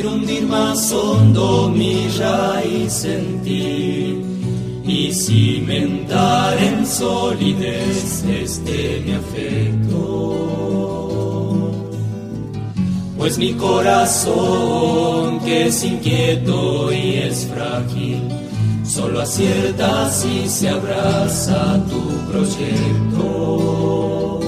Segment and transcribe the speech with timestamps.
[0.00, 3.42] Quiero hundir más hondo mi raíz en
[4.86, 10.36] y cimentar en solidez este mi afecto.
[13.16, 18.22] Pues mi corazón, que es inquieto y es frágil,
[18.84, 24.47] solo acierta si se abraza tu proyecto.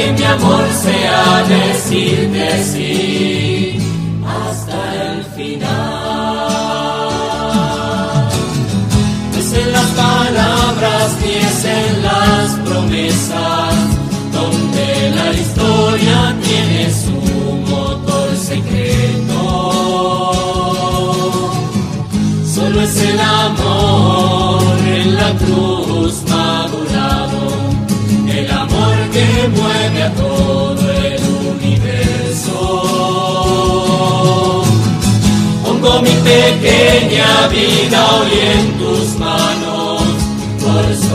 [0.00, 3.69] que mi amor sea decirte sí
[14.32, 17.18] donde la historia tiene su
[17.70, 19.40] motor secreto.
[22.54, 25.80] Solo es el amor en la cruz
[29.12, 31.20] que mueve a todo el
[31.56, 32.58] universo.
[35.64, 39.49] Pongo mi pequeña vida hoy en tus manos,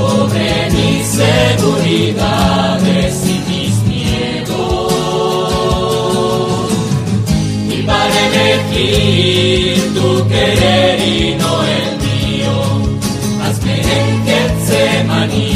[0.07, 2.05] sobre mis seguridades
[3.25, 4.91] y mis miedos.
[7.69, 12.55] Y para elegir tu querer y no el mío,
[13.43, 15.54] hazme en Getsemaní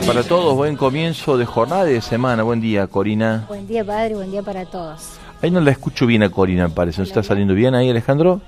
[0.00, 2.42] día para todos, buen comienzo de jornada de semana.
[2.42, 3.46] Buen día, Corina.
[3.48, 5.18] Buen día, padre, buen día para todos.
[5.40, 6.98] Ahí no la escucho bien a Corina, parece.
[6.98, 8.42] ¿No está saliendo bien ahí, Alejandro?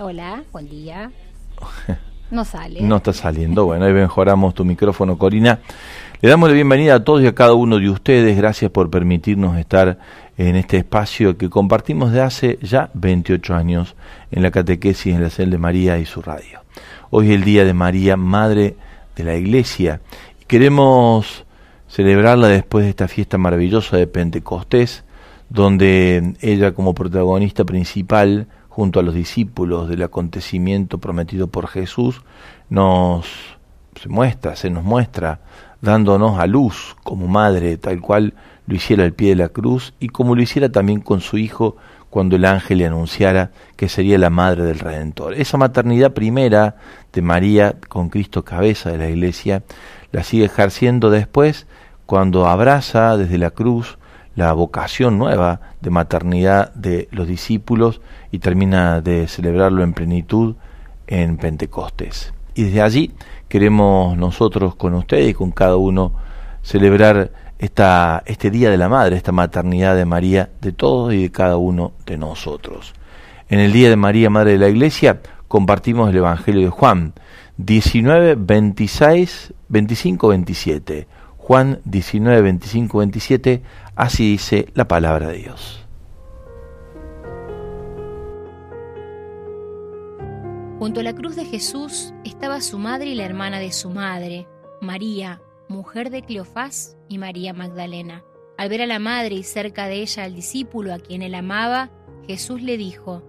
[0.00, 1.10] Hola, buen día.
[2.30, 2.80] No sale.
[2.80, 3.66] No está saliendo.
[3.66, 5.58] Bueno, ahí mejoramos tu micrófono, Corina.
[6.22, 8.34] Le damos la bienvenida a todos y a cada uno de ustedes.
[8.38, 9.98] Gracias por permitirnos estar
[10.38, 13.96] en este espacio que compartimos de hace ya 28 años
[14.30, 16.60] en la catequesis en la celda de María y su radio.
[17.10, 18.76] Hoy es el día de María, Madre
[19.16, 20.00] de la Iglesia.
[20.46, 21.44] Queremos
[21.88, 25.04] celebrarla después de esta fiesta maravillosa de Pentecostés,
[25.50, 32.22] donde ella como protagonista principal, junto a los discípulos del acontecimiento prometido por Jesús,
[32.70, 33.26] nos
[34.00, 35.40] se muestra, se nos muestra,
[35.80, 38.34] dándonos a luz como madre, tal cual
[38.66, 41.76] lo hiciera al pie de la cruz y como lo hiciera también con su hijo
[42.12, 45.32] cuando el ángel le anunciara que sería la madre del Redentor.
[45.32, 46.76] Esa maternidad primera
[47.10, 49.62] de María con Cristo cabeza de la iglesia
[50.10, 51.66] la sigue ejerciendo después
[52.04, 53.96] cuando abraza desde la cruz
[54.34, 60.56] la vocación nueva de maternidad de los discípulos y termina de celebrarlo en plenitud
[61.06, 62.34] en Pentecostés.
[62.54, 63.14] Y desde allí
[63.48, 66.12] queremos nosotros con ustedes y con cada uno
[66.60, 67.30] celebrar
[67.62, 71.56] esta, este Día de la Madre, esta maternidad de María, de todos y de cada
[71.58, 72.92] uno de nosotros.
[73.48, 77.12] En el Día de María, Madre de la Iglesia, compartimos el Evangelio de Juan,
[77.58, 81.06] 19, 26, 25, 27.
[81.36, 83.62] Juan 19, 25, 27,
[83.94, 85.86] así dice la palabra de Dios.
[90.80, 94.48] Junto a la cruz de Jesús estaba su madre y la hermana de su madre,
[94.80, 95.40] María,
[95.72, 98.22] mujer de Cleofás, y María Magdalena.
[98.56, 101.90] Al ver a la madre y cerca de ella al discípulo a quien él amaba,
[102.26, 103.22] Jesús le dijo,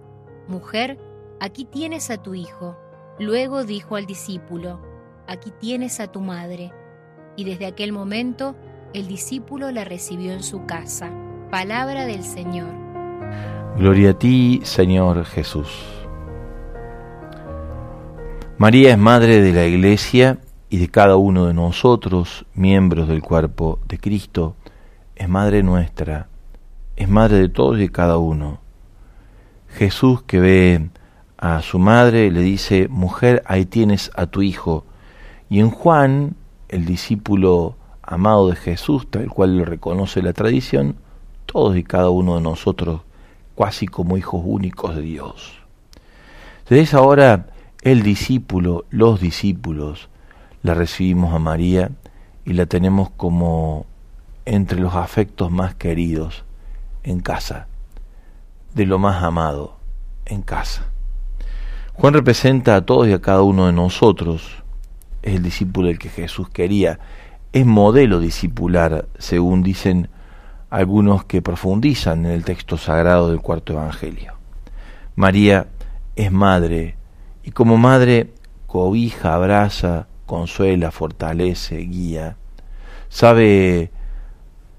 [0.46, 0.98] Mujer,
[1.40, 2.76] aquí tienes a tu hijo.
[3.18, 4.80] Luego dijo al discípulo,
[5.26, 6.72] Aquí tienes a tu madre.
[7.36, 8.54] Y desde aquel momento
[8.92, 11.10] el discípulo la recibió en su casa.
[11.50, 12.70] Palabra del Señor.
[13.76, 15.68] Gloria a ti, Señor Jesús.
[18.56, 20.38] María es madre de la Iglesia
[20.74, 24.56] y de cada uno de nosotros, miembros del cuerpo de Cristo,
[25.14, 26.26] es madre nuestra,
[26.96, 28.58] es madre de todos y de cada uno.
[29.68, 30.90] Jesús que ve
[31.38, 34.84] a su madre le dice, mujer, ahí tienes a tu hijo.
[35.48, 36.34] Y en Juan,
[36.68, 40.96] el discípulo amado de Jesús, tal cual lo reconoce la tradición,
[41.46, 43.02] todos y cada uno de nosotros,
[43.56, 45.52] casi como hijos únicos de Dios.
[46.68, 47.46] Desde esa hora,
[47.82, 50.08] el discípulo, los discípulos,
[50.64, 51.90] la recibimos a María
[52.46, 53.84] y la tenemos como
[54.46, 56.44] entre los afectos más queridos
[57.02, 57.68] en casa,
[58.74, 59.76] de lo más amado
[60.24, 60.86] en casa.
[61.92, 64.64] Juan representa a todos y a cada uno de nosotros,
[65.22, 66.98] es el discípulo el que Jesús quería,
[67.52, 70.08] es modelo discipular, según dicen
[70.70, 74.32] algunos que profundizan en el texto sagrado del cuarto Evangelio.
[75.14, 75.66] María
[76.16, 76.96] es madre
[77.42, 78.32] y como madre
[78.66, 82.36] cobija, abraza, consuela, fortalece, guía.
[83.08, 83.90] Sabe,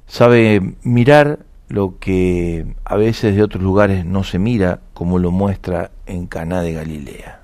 [0.07, 5.92] sabe mirar lo que a veces de otros lugares no se mira, como lo muestra
[6.06, 7.42] en Caná de Galilea.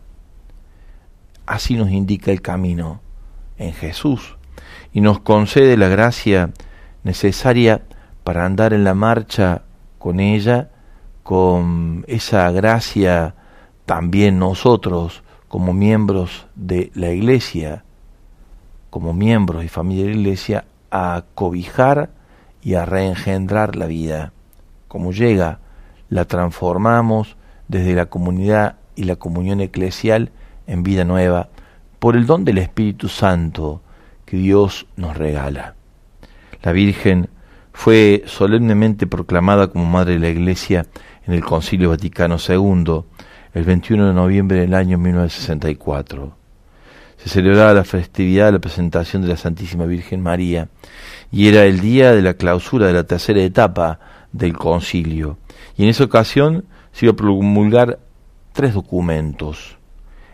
[1.45, 3.01] Así nos indica el camino
[3.57, 4.37] en Jesús
[4.93, 6.51] y nos concede la gracia
[7.03, 7.81] necesaria
[8.23, 9.63] para andar en la marcha
[9.97, 10.69] con ella,
[11.23, 13.35] con esa gracia
[13.85, 17.83] también nosotros como miembros de la iglesia,
[18.91, 22.11] como miembros y familia de la iglesia, a cobijar
[22.61, 24.33] y a reengendrar la vida.
[24.87, 25.59] Como llega,
[26.09, 27.37] la transformamos
[27.69, 30.31] desde la comunidad y la comunión eclesial
[30.67, 31.49] en vida nueva
[31.99, 33.81] por el don del Espíritu Santo
[34.25, 35.75] que Dios nos regala.
[36.61, 37.29] La Virgen
[37.71, 40.85] fue solemnemente proclamada como Madre de la Iglesia
[41.25, 43.03] en el Concilio Vaticano II
[43.53, 46.40] el 21 de noviembre del año 1964
[47.23, 50.69] se celebraba la festividad de la presentación de la Santísima Virgen María
[51.31, 53.99] y era el día de la clausura de la tercera etapa
[54.31, 55.37] del concilio.
[55.77, 57.99] Y en esa ocasión se iba a promulgar
[58.53, 59.77] tres documentos.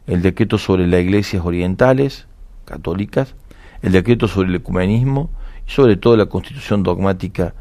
[0.05, 2.25] El decreto sobre las iglesias orientales,
[2.63, 3.35] católicas,
[3.81, 5.29] el decreto sobre el ecumenismo
[5.67, 7.53] y sobre todo la constitución dogmática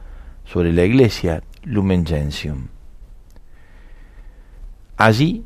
[0.44, 2.69] sobre la iglesia, Lumen Gentium.
[4.96, 5.44] Allí,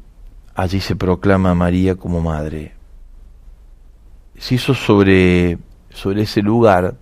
[0.54, 2.74] allí se proclama a María como madre,
[4.40, 5.58] se hizo sobre,
[5.90, 6.94] sobre ese lugar,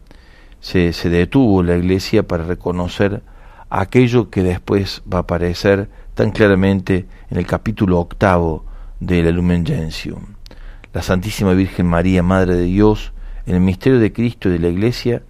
[0.58, 3.22] se, se detuvo la iglesia para reconocer
[3.70, 8.64] aquello que después va a aparecer tan claramente en el capítulo octavo
[8.98, 10.34] de la Lumen Gentium.
[10.92, 13.12] La Santísima Virgen María, Madre de Dios,
[13.46, 15.22] en el misterio de Cristo y de la Iglesia,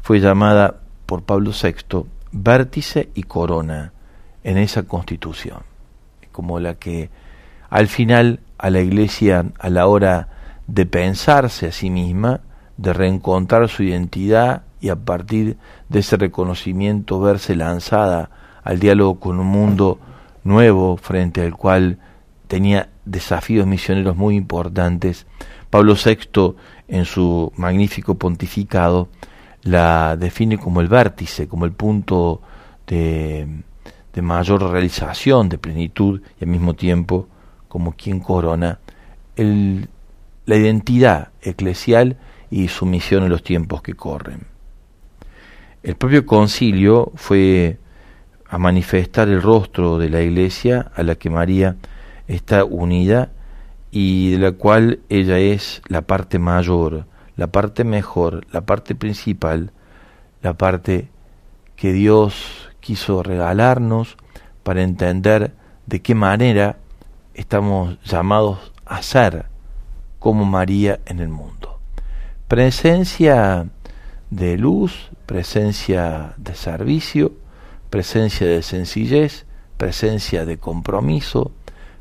[0.00, 3.92] fue llamada por Pablo VI vértice y corona
[4.42, 5.64] en esa constitución,
[6.32, 7.10] como la que
[7.68, 10.28] al final a la Iglesia, a la hora
[10.72, 12.40] de pensarse a sí misma,
[12.78, 15.58] de reencontrar su identidad y a partir
[15.90, 18.30] de ese reconocimiento verse lanzada
[18.64, 19.98] al diálogo con un mundo
[20.44, 21.98] nuevo frente al cual
[22.48, 25.26] tenía desafíos misioneros muy importantes.
[25.68, 26.54] Pablo VI,
[26.88, 29.08] en su magnífico pontificado,
[29.64, 32.40] la define como el vértice, como el punto
[32.86, 33.46] de,
[34.14, 37.28] de mayor realización, de plenitud y al mismo tiempo
[37.68, 38.78] como quien corona
[39.36, 39.88] el
[40.44, 42.16] la identidad eclesial
[42.50, 44.46] y su misión en los tiempos que corren.
[45.82, 47.78] El propio concilio fue
[48.48, 51.76] a manifestar el rostro de la iglesia a la que María
[52.28, 53.30] está unida
[53.90, 57.06] y de la cual ella es la parte mayor,
[57.36, 59.72] la parte mejor, la parte principal,
[60.42, 61.08] la parte
[61.76, 64.16] que Dios quiso regalarnos
[64.62, 65.52] para entender
[65.86, 66.76] de qué manera
[67.34, 69.51] estamos llamados a ser
[70.22, 71.80] como María en el mundo.
[72.46, 73.66] Presencia
[74.30, 77.32] de luz, presencia de servicio,
[77.90, 81.50] presencia de sencillez, presencia de compromiso,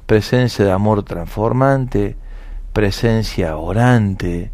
[0.05, 2.15] presencia de amor transformante,
[2.73, 4.51] presencia orante,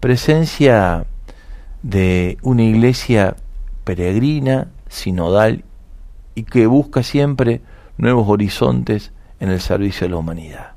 [0.00, 1.04] presencia
[1.82, 3.36] de una iglesia
[3.84, 5.64] peregrina, sinodal
[6.34, 7.60] y que busca siempre
[7.98, 10.72] nuevos horizontes en el servicio de la humanidad.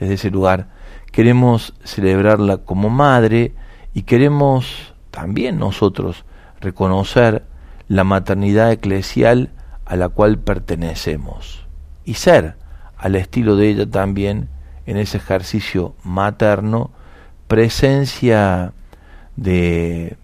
[0.00, 0.75] Desde ese lugar
[1.16, 3.54] queremos celebrarla como madre
[3.94, 6.26] y queremos también nosotros
[6.60, 7.42] reconocer
[7.88, 9.48] la maternidad eclesial
[9.86, 11.66] a la cual pertenecemos
[12.04, 12.56] y ser
[12.98, 14.50] al estilo de ella también
[14.84, 16.90] en ese ejercicio materno
[17.48, 18.74] presencia
[19.36, 20.18] de,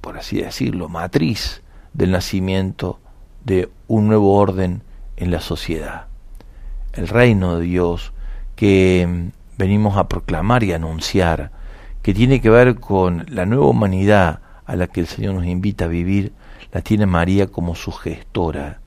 [0.00, 1.62] por así decirlo, matriz
[1.92, 2.98] del nacimiento
[3.44, 4.82] de un nuevo orden
[5.18, 6.06] en la sociedad.
[6.94, 8.14] El reino de Dios
[8.56, 11.50] que venimos a proclamar y anunciar,
[12.02, 15.86] que tiene que ver con la nueva humanidad a la que el Señor nos invita
[15.86, 16.32] a vivir,
[16.72, 18.80] la tiene María como su gestora,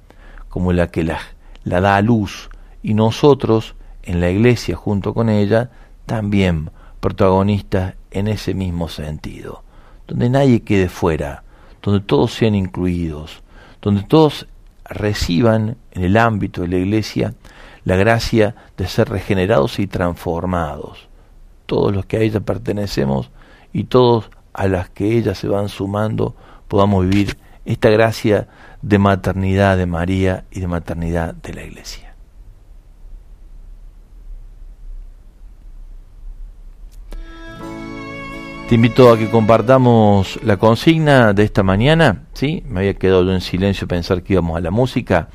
[0.50, 1.20] como la que la,
[1.64, 2.50] la da a luz,
[2.82, 5.70] y nosotros, en la iglesia junto con ella,
[6.06, 9.64] también protagonistas en ese mismo sentido,
[10.08, 11.44] donde nadie quede fuera,
[11.82, 13.44] donde todos sean incluidos,
[13.82, 14.48] donde todos
[14.86, 17.34] reciban en el ámbito de la iglesia
[17.84, 21.08] la gracia de ser regenerados y transformados,
[21.66, 23.32] todos los que a ella pertenecemos
[23.74, 26.36] y todos a las que ella se van sumando
[26.68, 28.48] podamos vivir esta gracia
[28.82, 32.12] de maternidad de María y de maternidad de la Iglesia.
[38.72, 42.64] Te invito a que compartamos la consigna de esta mañana, ¿sí?
[42.70, 45.28] Me había quedado yo en silencio pensar que íbamos a la música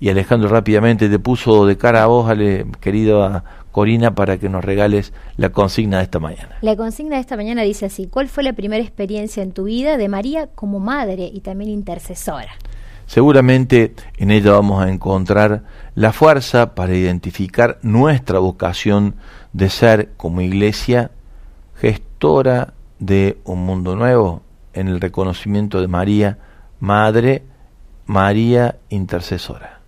[0.00, 4.64] y Alejandro rápidamente te puso de cara a vos, ale, querido Corina, para que nos
[4.64, 6.56] regales la consigna de esta mañana.
[6.62, 9.98] La consigna de esta mañana dice así, ¿cuál fue la primera experiencia en tu vida
[9.98, 12.50] de María como madre y también intercesora?
[13.06, 15.64] Seguramente en ella vamos a encontrar
[15.94, 19.16] la fuerza para identificar nuestra vocación
[19.52, 21.10] de ser como iglesia
[21.74, 24.42] gestora de un mundo nuevo
[24.72, 26.38] en el reconocimiento de María,
[26.78, 27.42] Madre,
[28.06, 29.79] María Intercesora.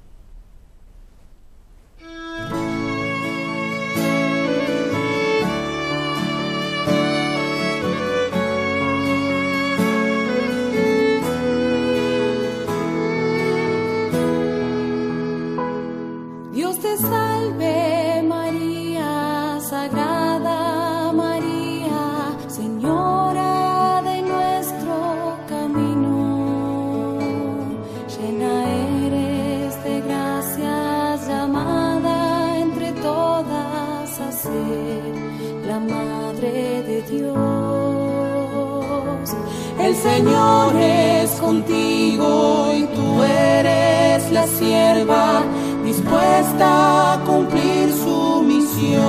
[40.23, 45.43] Señor es contigo y tú eres la sierva
[45.85, 49.03] dispuesta a cumplir su misión.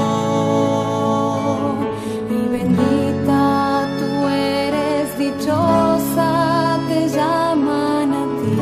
[2.32, 8.58] Y bendita tú eres, dichosa te llaman a ti,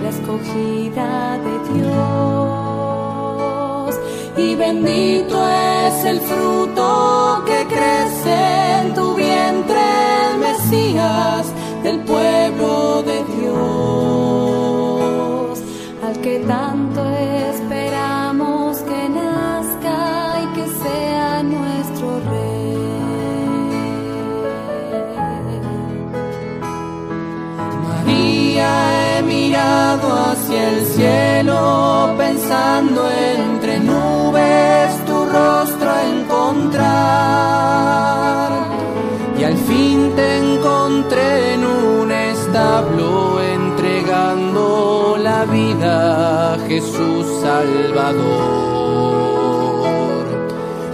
[0.00, 2.78] la escogida de Dios.
[4.36, 8.36] Y bendito es el fruto que crece
[8.80, 9.07] en tu
[10.68, 13.58] del pueblo de Dios,
[16.06, 22.76] al que tanto esperamos que nazca y que sea nuestro rey.
[27.88, 37.57] María, he mirado hacia el cielo pensando entre nubes tu rostro encontrar
[39.68, 48.24] fin te encontré en un establo entregando la vida a Jesús Salvador.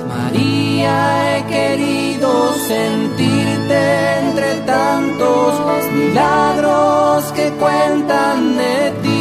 [0.09, 0.95] María,
[1.39, 2.31] he querido
[2.73, 3.81] sentirte
[4.23, 5.51] entre tantos
[5.93, 9.21] milagros que cuentan de ti.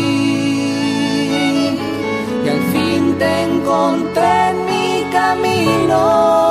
[2.44, 6.44] Y al fin te encontré en mi camino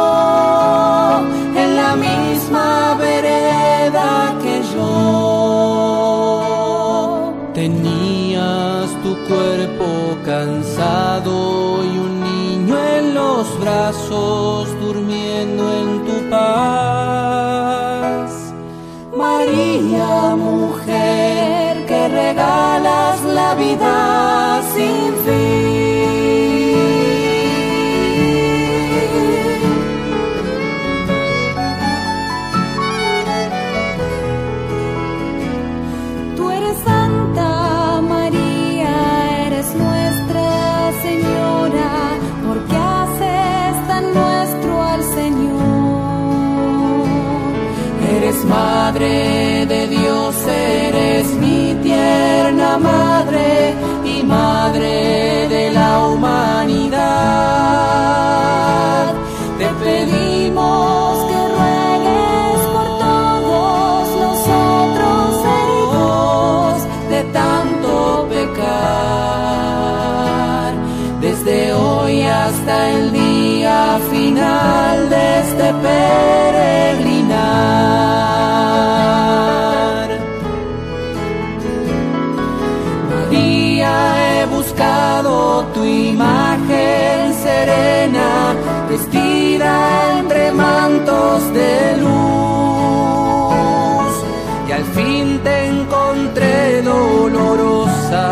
[1.96, 4.92] misma vereda que yo.
[7.54, 9.86] Tenías tu cuerpo
[10.24, 11.34] cansado
[11.84, 18.30] y un niño en los brazos durmiendo en tu paz.
[19.16, 23.91] María, mujer que regalas la vida
[49.02, 57.02] Madre de Dios eres mi tierna madre y madre de la humanidad.
[59.58, 65.26] Te pedimos que ruegues por todos nosotros
[65.82, 66.74] hijos
[67.10, 67.90] de tanto
[68.30, 69.42] pecar.
[71.20, 77.11] Desde hoy hasta el día final de este peregrinar.
[84.62, 88.54] Buscado tu imagen serena,
[88.88, 89.72] vestida
[90.18, 92.12] entre mantos de luz.
[94.68, 98.24] Y al fin te encontré dolorosa,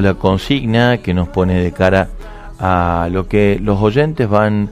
[0.00, 2.08] la consigna que nos pone de cara
[2.58, 4.70] a lo que los oyentes van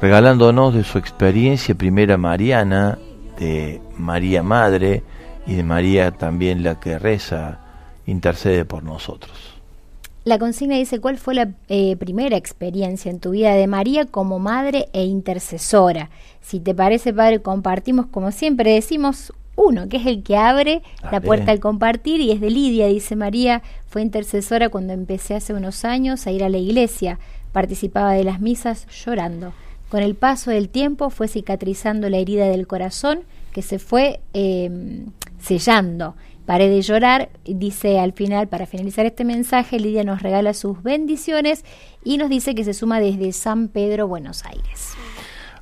[0.00, 2.98] regalándonos de su experiencia primera mariana,
[3.38, 5.02] de María Madre
[5.46, 7.58] y de María también la que reza,
[8.06, 9.32] intercede por nosotros.
[10.24, 14.38] La consigna dice, ¿cuál fue la eh, primera experiencia en tu vida de María como
[14.38, 16.10] madre e intercesora?
[16.40, 21.10] Si te parece, padre, compartimos, como siempre decimos, uno, que es el que abre la
[21.10, 21.26] Dale.
[21.26, 25.84] puerta al compartir, y es de Lidia, dice María, fue intercesora cuando empecé hace unos
[25.84, 27.18] años a ir a la iglesia,
[27.52, 29.52] participaba de las misas llorando.
[29.90, 35.04] Con el paso del tiempo fue cicatrizando la herida del corazón que se fue eh,
[35.38, 36.14] sellando.
[36.46, 41.64] Paré de llorar, dice al final, para finalizar este mensaje, Lidia nos regala sus bendiciones
[42.04, 44.96] y nos dice que se suma desde San Pedro, Buenos Aires.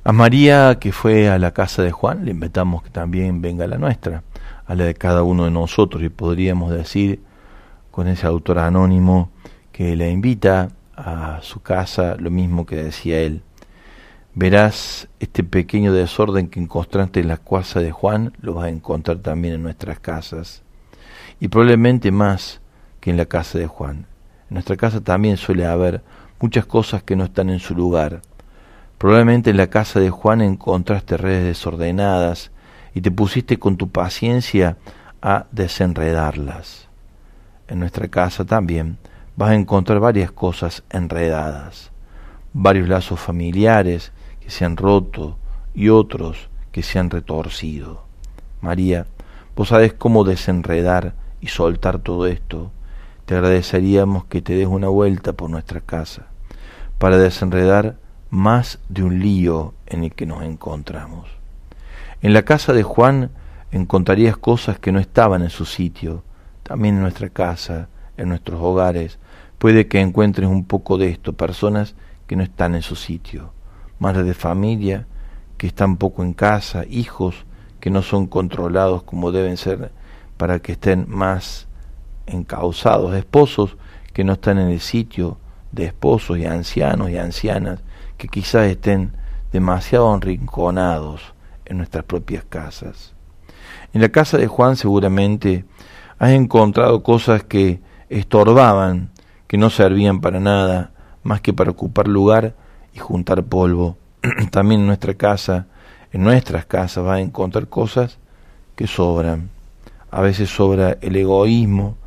[0.03, 3.67] A María que fue a la casa de Juan, le invitamos que también venga a
[3.67, 4.23] la nuestra,
[4.65, 7.21] a la de cada uno de nosotros, y podríamos decir
[7.91, 9.29] con ese autor anónimo
[9.71, 13.43] que le invita a su casa lo mismo que decía él.
[14.33, 19.19] Verás este pequeño desorden que encontraste en la casa de Juan, lo vas a encontrar
[19.19, 20.63] también en nuestras casas,
[21.39, 22.59] y probablemente más
[23.01, 24.07] que en la casa de Juan.
[24.49, 26.01] En nuestra casa también suele haber
[26.39, 28.23] muchas cosas que no están en su lugar,
[29.01, 32.51] Probablemente en la casa de Juan encontraste redes desordenadas
[32.93, 34.77] y te pusiste con tu paciencia
[35.23, 36.87] a desenredarlas.
[37.67, 38.99] En nuestra casa también
[39.35, 41.89] vas a encontrar varias cosas enredadas,
[42.53, 45.35] varios lazos familiares que se han roto
[45.73, 48.03] y otros que se han retorcido.
[48.61, 49.07] María,
[49.55, 52.71] vos sabés cómo desenredar y soltar todo esto.
[53.25, 56.27] Te agradeceríamos que te des una vuelta por nuestra casa
[56.99, 57.95] para desenredar
[58.31, 61.27] más de un lío en el que nos encontramos.
[62.21, 63.29] En la casa de Juan
[63.71, 66.23] encontrarías cosas que no estaban en su sitio,
[66.63, 69.19] también en nuestra casa, en nuestros hogares.
[69.57, 73.53] Puede que encuentres un poco de esto, personas que no están en su sitio,
[73.99, 75.05] madres de familia
[75.57, 77.45] que están poco en casa, hijos
[77.79, 79.91] que no son controlados como deben ser
[80.37, 81.67] para que estén más
[82.25, 83.77] encausados, esposos
[84.13, 85.37] que no están en el sitio
[85.71, 87.81] de esposos y ancianos y ancianas
[88.21, 89.13] que quizás estén
[89.51, 91.33] demasiado arrinconados
[91.65, 93.15] en nuestras propias casas.
[93.93, 95.65] En la casa de Juan seguramente
[96.19, 99.09] has encontrado cosas que estorbaban,
[99.47, 100.91] que no servían para nada,
[101.23, 102.53] más que para ocupar lugar
[102.93, 103.97] y juntar polvo.
[104.51, 105.65] También en nuestra casa,
[106.11, 108.19] en nuestras casas vas a encontrar cosas
[108.75, 109.49] que sobran.
[110.11, 111.97] A veces sobra el egoísmo,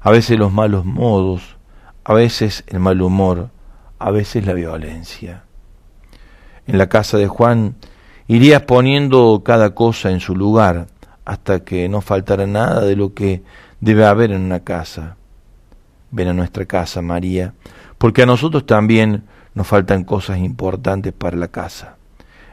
[0.00, 1.58] a veces los malos modos,
[2.04, 3.50] a veces el mal humor,
[3.98, 5.44] a veces la violencia.
[6.68, 7.76] En la casa de Juan
[8.26, 10.86] irías poniendo cada cosa en su lugar
[11.24, 13.42] hasta que no faltara nada de lo que
[13.80, 15.16] debe haber en una casa.
[16.10, 17.54] Ven a nuestra casa, María,
[17.96, 21.96] porque a nosotros también nos faltan cosas importantes para la casa.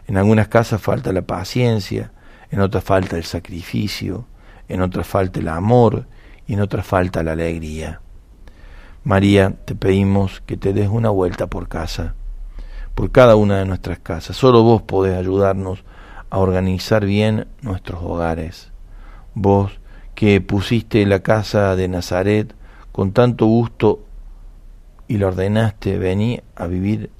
[0.07, 2.13] En algunas casas falta la paciencia,
[2.51, 4.27] en otras falta el sacrificio,
[4.69, 6.07] en otras falta el amor
[6.47, 7.99] y en otras falta la alegría.
[9.03, 12.15] María, te pedimos que te des una vuelta por casa,
[12.95, 14.35] por cada una de nuestras casas.
[14.35, 15.83] Solo vos podés ayudarnos
[16.29, 18.71] a organizar bien nuestros hogares.
[19.35, 19.79] Vos
[20.15, 22.55] que pusiste la casa de Nazaret
[22.91, 24.05] con tanto gusto
[25.07, 27.11] y la ordenaste, vení a vivir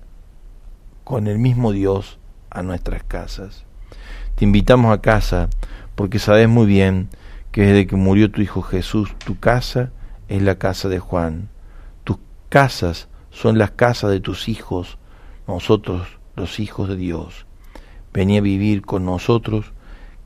[1.04, 2.18] con el mismo Dios
[2.50, 3.66] a nuestras casas.
[4.36, 5.50] Te invitamos a casa
[5.96, 7.10] porque sabes muy bien
[7.52, 9.92] que desde que murió tu Hijo Jesús, tu casa
[10.28, 11.50] es la casa de Juan.
[12.04, 12.18] Tus
[12.50, 14.98] casas son las casas de tus hijos,
[15.48, 17.46] nosotros los hijos de Dios.
[18.14, 19.74] Vení a vivir con nosotros,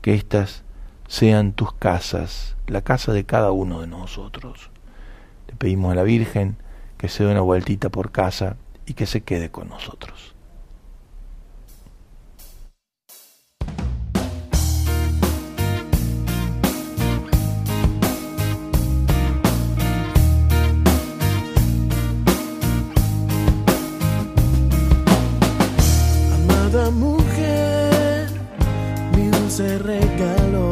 [0.00, 0.64] que éstas
[1.08, 4.70] sean tus casas, la casa de cada uno de nosotros.
[5.48, 6.56] Le pedimos a la Virgen
[6.96, 8.56] que se dé una vueltita por casa
[8.86, 10.34] y que se quede con nosotros.
[26.72, 28.28] Amada mujer,
[29.16, 30.70] mi dulce regalo,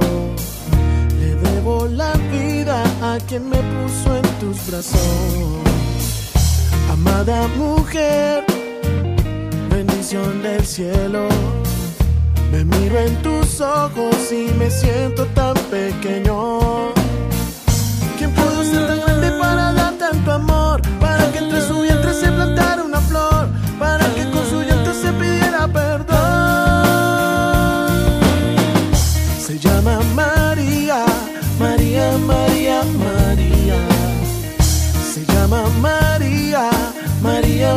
[1.19, 5.01] le debo la vida a quien me puso en tus brazos.
[6.93, 8.45] Amada mujer,
[9.71, 11.27] bendición del cielo.
[12.53, 16.93] Me miro en tus ojos y me siento tan pequeño.
[18.19, 20.81] ¿Quién pudo ser tan grande para dar tanto amor?
[21.01, 23.49] Para que entre su vientre se plantara una flor.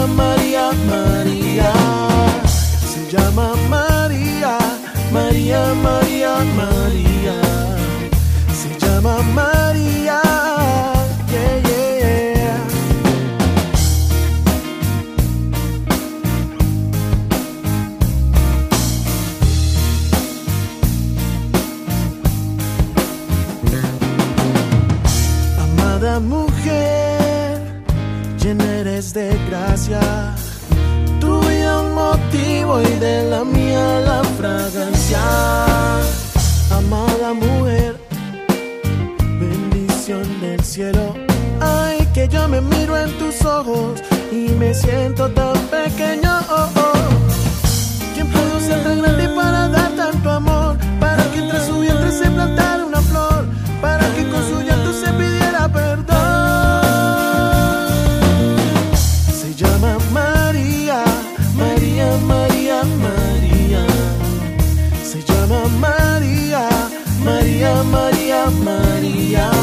[0.08, 1.74] María, María.
[2.92, 4.58] Se llama María,
[5.12, 6.81] María, María, María.
[32.34, 35.20] Un motivo y de la mía la fragancia.
[36.72, 37.96] Amada mujer,
[39.40, 41.14] bendición del cielo.
[41.60, 46.40] Ay, que yo me miro en tus ojos y me siento tan pequeño.
[46.50, 46.92] Oh, oh.
[48.14, 50.78] ¿Quién pudo ser tan grande para dar tanto amor?
[51.00, 52.86] Para que entre su vientre se plantara
[68.60, 69.61] María, María.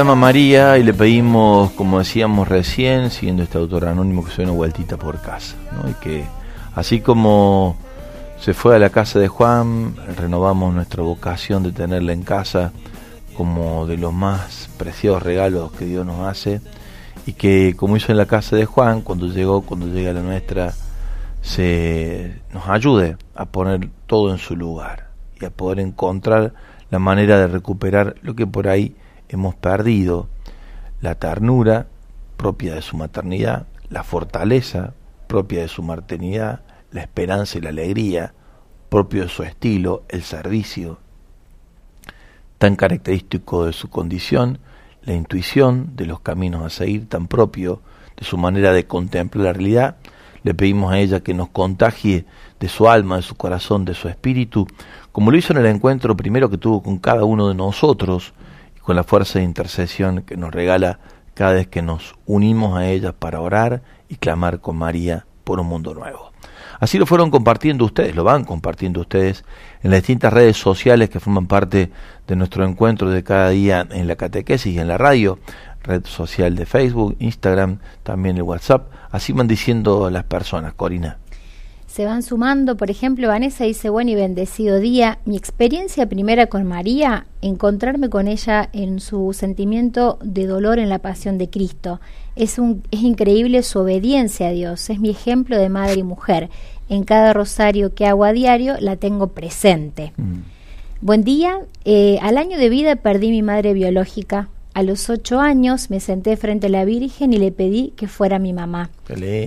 [0.00, 4.44] Llama María y le pedimos, como decíamos recién, siguiendo este autor anónimo, que se dé
[4.44, 5.56] una vueltita por casa.
[5.90, 6.24] Y que
[6.74, 7.76] así como
[8.38, 12.72] se fue a la casa de Juan, renovamos nuestra vocación de tenerla en casa
[13.36, 16.62] como de los más preciados regalos que Dios nos hace.
[17.26, 20.72] Y que como hizo en la casa de Juan, cuando llegó, cuando llega la nuestra,
[21.42, 26.54] se nos ayude a poner todo en su lugar y a poder encontrar
[26.88, 28.96] la manera de recuperar lo que por ahí
[29.30, 30.28] hemos perdido,
[31.00, 31.86] la ternura
[32.36, 34.94] propia de su maternidad, la fortaleza
[35.26, 38.34] propia de su maternidad, la esperanza y la alegría
[38.88, 40.98] propio de su estilo, el servicio
[42.58, 44.58] tan característico de su condición,
[45.02, 47.80] la intuición de los caminos a seguir tan propio
[48.16, 49.96] de su manera de contemplar la realidad,
[50.42, 52.26] le pedimos a ella que nos contagie
[52.58, 54.66] de su alma, de su corazón, de su espíritu,
[55.12, 58.34] como lo hizo en el encuentro primero que tuvo con cada uno de nosotros
[58.82, 60.98] con la fuerza de intercesión que nos regala
[61.34, 65.66] cada vez que nos unimos a ella para orar y clamar con María por un
[65.66, 66.30] mundo nuevo.
[66.80, 69.44] Así lo fueron compartiendo ustedes, lo van compartiendo ustedes
[69.82, 71.90] en las distintas redes sociales que forman parte
[72.26, 75.38] de nuestro encuentro de cada día en la catequesis y en la radio,
[75.82, 78.90] red social de Facebook, Instagram, también el WhatsApp.
[79.10, 81.18] Así van diciendo las personas, Corina.
[81.90, 85.18] Se van sumando, por ejemplo, Vanessa dice, buen y bendecido día.
[85.24, 91.00] Mi experiencia primera con María, encontrarme con ella en su sentimiento de dolor en la
[91.00, 92.00] pasión de Cristo.
[92.36, 96.48] Es, un, es increíble su obediencia a Dios, es mi ejemplo de madre y mujer.
[96.88, 100.12] En cada rosario que hago a diario la tengo presente.
[100.16, 100.42] Mm.
[101.00, 104.48] Buen día, eh, al año de vida perdí mi madre biológica.
[104.80, 108.38] A los ocho años me senté frente a la Virgen y le pedí que fuera
[108.38, 108.88] mi mamá.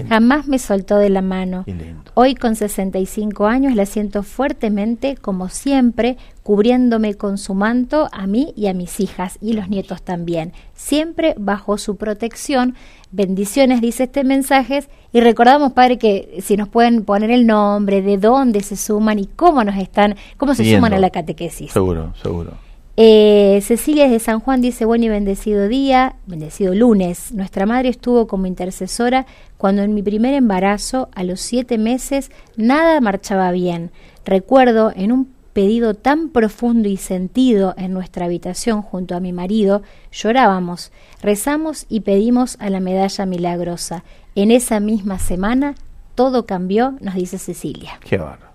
[0.07, 1.65] Jamás me soltó de la mano.
[2.13, 8.53] Hoy con 65 años la siento fuertemente, como siempre, cubriéndome con su manto a mí
[8.55, 12.75] y a mis hijas y los nietos también, siempre bajo su protección.
[13.11, 14.83] Bendiciones, dice este mensaje.
[15.13, 19.25] Y recordamos, Padre, que si nos pueden poner el nombre, de dónde se suman y
[19.25, 21.71] cómo nos están, cómo se suman a la catequesis.
[21.71, 22.51] Seguro, seguro.
[22.95, 27.33] Eh, Cecilia de San Juan dice, buen y bendecido día, bendecido lunes.
[27.33, 29.25] Nuestra madre estuvo como intercesora
[29.57, 33.89] cuando en mi primer embarazo, a los siete meses, nada marchaba bien.
[34.25, 39.81] Recuerdo en un pedido tan profundo y sentido en nuestra habitación junto a mi marido,
[40.11, 44.03] llorábamos, rezamos y pedimos a la medalla milagrosa.
[44.35, 45.75] En esa misma semana
[46.13, 47.99] todo cambió, nos dice Cecilia.
[48.03, 48.52] Qué bárbaro.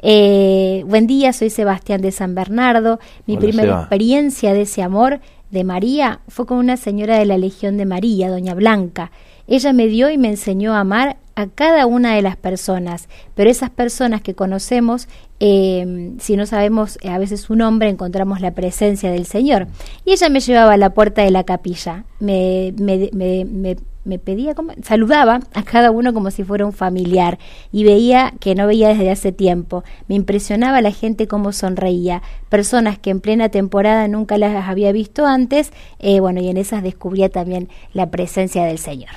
[0.00, 2.98] Eh, buen día, soy Sebastián de San Bernardo.
[3.26, 3.80] Mi Hola, primera Seba.
[3.80, 8.30] experiencia de ese amor de María fue con una señora de la Legión de María,
[8.30, 9.10] doña Blanca.
[9.46, 13.48] Ella me dio y me enseñó a amar a cada una de las personas, pero
[13.48, 15.08] esas personas que conocemos,
[15.40, 19.68] eh, si no sabemos eh, a veces su nombre, encontramos la presencia del Señor.
[20.04, 23.76] Y ella me llevaba a la puerta de la capilla, me, me, me, me-
[24.08, 27.38] me pedía, como, saludaba a cada uno como si fuera un familiar
[27.70, 29.84] y veía que no veía desde hace tiempo.
[30.08, 35.26] Me impresionaba la gente cómo sonreía, personas que en plena temporada nunca las había visto
[35.26, 39.10] antes, eh, bueno, y en esas descubría también la presencia del Señor.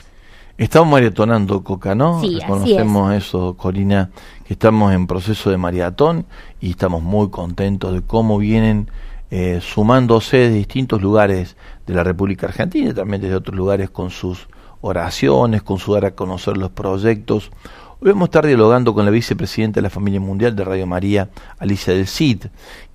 [0.58, 2.22] Estamos marietonando Coca, ¿no?
[2.22, 4.12] Sí, Conocemos eso, Corina,
[4.46, 6.26] que estamos en proceso de maratón
[6.60, 8.88] y estamos muy contentos de cómo vienen
[9.32, 11.56] eh, sumándose de distintos lugares
[11.88, 14.50] de la República Argentina y también desde otros lugares con sus
[14.82, 17.52] oraciones, con su dar a conocer los proyectos.
[18.00, 21.30] Hoy vamos a estar dialogando con la vicepresidenta de la Familia Mundial de Radio María,
[21.60, 22.46] Alicia del Cid,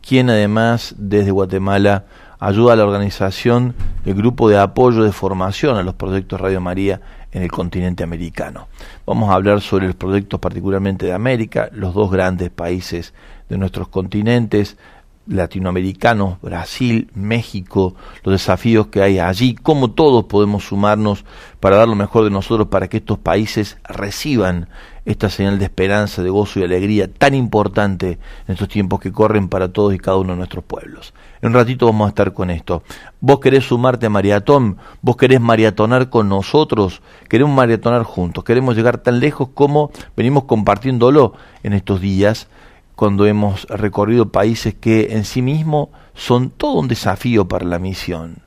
[0.07, 2.07] quien además desde Guatemala
[2.39, 7.01] ayuda a la organización del grupo de apoyo de formación a los proyectos Radio María
[7.33, 8.69] en el continente americano.
[9.07, 13.15] Vamos a hablar sobre los proyectos particularmente de América, los dos grandes países
[13.49, 14.77] de nuestros continentes,
[15.27, 21.25] latinoamericanos, Brasil, México, los desafíos que hay allí, cómo todos podemos sumarnos
[21.61, 24.69] para dar lo mejor de nosotros para que estos países reciban
[25.05, 29.49] esta señal de esperanza, de gozo y alegría tan importante en estos tiempos que corren
[29.49, 31.15] para todos y cada uno de nuestros pueblos.
[31.41, 32.83] En un ratito vamos a estar con esto.
[33.21, 38.99] Vos querés sumarte a Maratón, vos querés maratonar con nosotros, queremos maratonar juntos, queremos llegar
[38.99, 42.49] tan lejos como venimos compartiéndolo en estos días
[42.97, 48.39] cuando hemos recorrido países que en sí mismos son todo un desafío para la misión.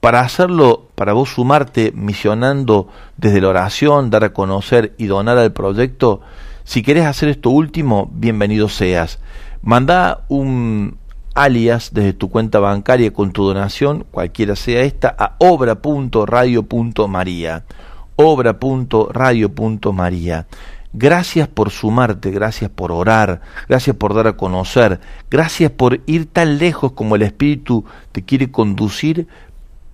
[0.00, 5.52] Para hacerlo, para vos sumarte misionando desde la oración, dar a conocer y donar al
[5.52, 6.20] proyecto,
[6.64, 9.20] si querés hacer esto último, bienvenido seas.
[9.62, 10.98] Manda un
[11.34, 17.62] alias desde tu cuenta bancaria con tu donación, cualquiera sea esta, a obra.radio.maría.
[18.16, 20.46] Obra.radio.maría.
[20.98, 24.98] Gracias por sumarte, gracias por orar, gracias por dar a conocer,
[25.30, 29.28] gracias por ir tan lejos como el Espíritu te quiere conducir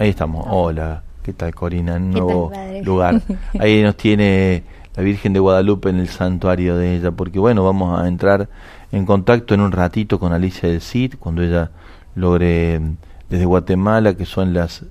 [0.00, 0.46] Ahí estamos.
[0.48, 1.96] Hola, ¿qué tal Corina?
[1.96, 3.20] En un nuevo lugar.
[3.58, 4.62] Ahí nos tiene
[4.96, 8.48] la Virgen de Guadalupe en el santuario de ella, porque bueno, vamos a entrar
[8.92, 11.70] en contacto en un ratito con Alicia del Cid, cuando ella
[12.14, 12.80] logre
[13.28, 14.84] desde Guatemala, que son las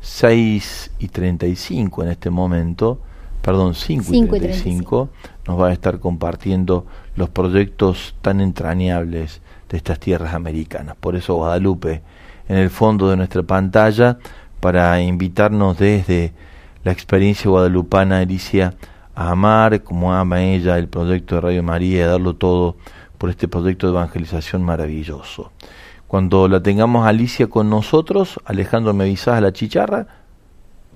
[0.00, 3.00] 6 y 35 en este momento,
[3.40, 5.08] perdón, 5 y 35,
[5.46, 10.96] nos va a estar compartiendo los proyectos tan entrañables de estas tierras americanas.
[10.96, 12.02] Por eso Guadalupe
[12.48, 14.18] en el fondo de nuestra pantalla
[14.60, 16.32] para invitarnos desde
[16.84, 18.74] la experiencia guadalupana, Alicia,
[19.14, 22.76] a amar como ama ella el proyecto de Radio María y a darlo todo
[23.18, 25.50] por este proyecto de evangelización maravilloso.
[26.06, 30.06] Cuando la tengamos Alicia con nosotros, Alejandro me a la chicharra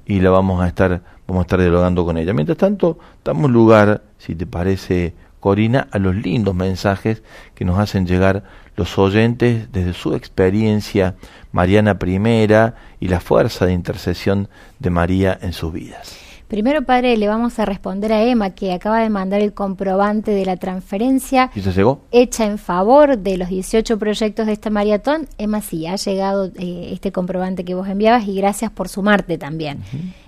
[0.07, 2.33] y la vamos a estar, vamos a estar dialogando con ella.
[2.33, 7.25] Mientras tanto, damos lugar, si te parece, Corina, a los lindos mensajes
[7.57, 8.45] que nos hacen llegar
[8.77, 11.17] los oyentes desde su experiencia
[11.51, 16.17] mariana primera y la fuerza de intercesión de María en sus vidas.
[16.47, 20.45] Primero, padre, le vamos a responder a Emma, que acaba de mandar el comprobante de
[20.45, 22.03] la transferencia ¿Y se llegó?
[22.13, 25.27] hecha en favor de los 18 proyectos de esta maratón.
[25.39, 29.79] Emma, sí, ha llegado eh, este comprobante que vos enviabas y gracias por sumarte también.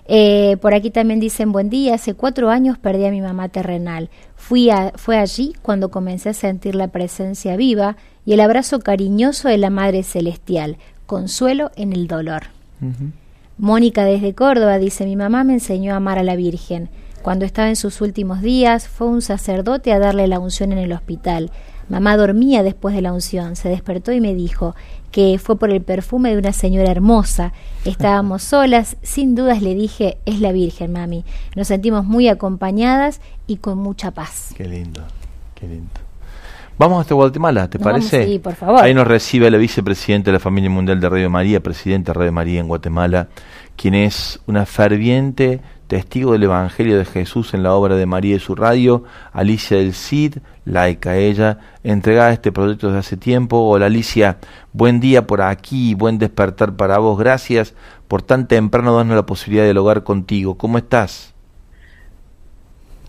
[0.07, 4.09] Eh, por aquí también dicen, buen día, hace cuatro años perdí a mi mamá terrenal.
[4.47, 9.49] Fui a, fue allí cuando comencé a sentir la presencia viva y el abrazo cariñoso
[9.49, 10.77] de la Madre Celestial,
[11.07, 12.43] consuelo en el dolor.
[13.57, 16.91] Mónica desde Córdoba dice, mi mamá me enseñó a amar a la Virgen.
[17.23, 20.93] Cuando estaba en sus últimos días, fue un sacerdote a darle la unción en el
[20.93, 21.51] hospital.
[21.89, 24.75] Mamá dormía después de la unción, se despertó y me dijo
[25.15, 27.53] que fue por el perfume de una señora hermosa.
[27.85, 31.25] Estábamos solas, sin dudas le dije, es la Virgen, mami.
[31.55, 34.53] Nos sentimos muy acompañadas y con mucha paz.
[34.57, 35.03] Qué lindo,
[35.55, 35.93] qué lindo.
[36.79, 38.27] Vamos hasta Guatemala, ¿te parece?
[38.27, 38.83] sí, por favor.
[38.83, 42.33] Ahí nos recibe la vicepresidenta de la Familia Mundial de Radio María, presidente de Radio
[42.33, 43.29] María en Guatemala,
[43.77, 48.41] quien es una ferviente testigo del Evangelio de Jesús en la obra de María y
[48.41, 53.59] su radio, Alicia del Cid, laica ella, entregada a este proyecto desde hace tiempo.
[53.59, 54.39] Hola Alicia,
[54.73, 57.19] buen día por aquí, buen despertar para vos.
[57.19, 57.75] Gracias
[58.09, 60.57] por tan temprano darnos la posibilidad de dialogar contigo.
[60.57, 61.34] ¿Cómo estás?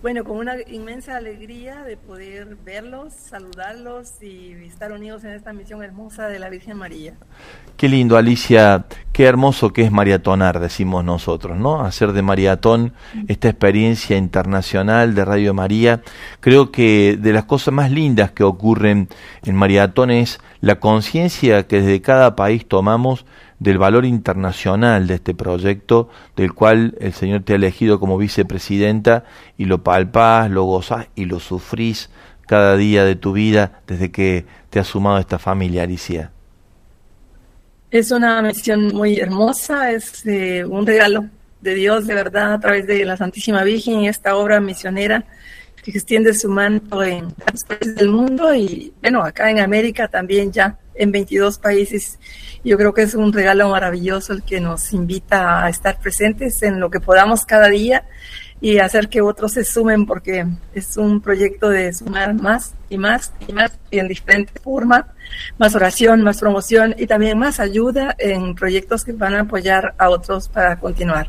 [0.05, 5.81] Bueno, con una inmensa alegría de poder verlos, saludarlos y estar unidos en esta misión
[5.81, 7.15] hermosa de la Virgen María.
[7.75, 11.81] Qué lindo, Alicia, qué hermoso que es mariatonar, decimos nosotros, ¿no?
[11.81, 12.93] Hacer de maratón
[13.27, 16.03] esta experiencia internacional de Radio María.
[16.39, 19.09] Creo que de las cosas más lindas que ocurren
[19.43, 23.25] en maratón es la conciencia que desde cada país tomamos
[23.59, 29.23] del valor internacional de este proyecto, del cual el Señor te ha elegido como vicepresidenta
[29.57, 32.09] y lo palpás, lo gozás y lo sufrís
[32.47, 36.31] cada día de tu vida desde que te has sumado a esta familia, Alicia.
[37.91, 41.25] Es una misión muy hermosa, es eh, un regalo
[41.61, 45.25] de Dios de verdad a través de la Santísima Virgen y esta obra misionera
[45.91, 50.51] que extiende su manto en los países del mundo y bueno, acá en América también
[50.51, 52.19] ya en 22 países.
[52.63, 56.79] Yo creo que es un regalo maravilloso el que nos invita a estar presentes en
[56.79, 58.05] lo que podamos cada día
[58.61, 63.33] y hacer que otros se sumen porque es un proyecto de sumar más y más
[63.47, 65.05] y más y en diferentes formas,
[65.57, 70.09] más oración, más promoción y también más ayuda en proyectos que van a apoyar a
[70.09, 71.27] otros para continuar.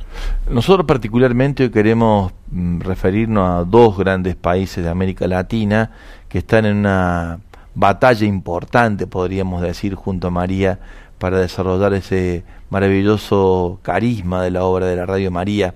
[0.49, 5.91] Nosotros particularmente queremos mm, referirnos a dos grandes países de América Latina
[6.29, 7.41] que están en una
[7.75, 10.79] batalla importante, podríamos decir, junto a María
[11.19, 15.75] para desarrollar ese maravilloso carisma de la obra de la Radio María.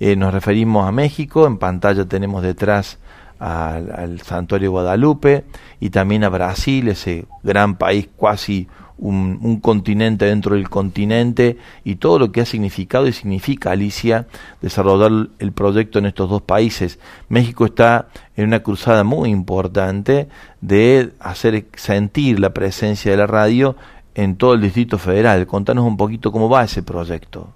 [0.00, 2.98] Eh, nos referimos a México, en pantalla tenemos detrás
[3.38, 5.44] al, Santuario Guadalupe
[5.80, 11.96] y también a Brasil, ese gran país cuasi un, un, continente dentro del continente y
[11.96, 14.28] todo lo que ha significado y significa Alicia
[14.62, 16.98] desarrollar el proyecto en estos dos países.
[17.28, 20.28] México está en una cruzada muy importante
[20.60, 23.76] de hacer sentir la presencia de la radio
[24.14, 25.46] en todo el Distrito Federal.
[25.46, 27.48] Contanos un poquito cómo va ese proyecto.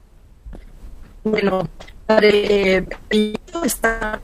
[1.24, 1.68] Bueno,
[2.08, 2.86] eh,
[3.64, 4.20] está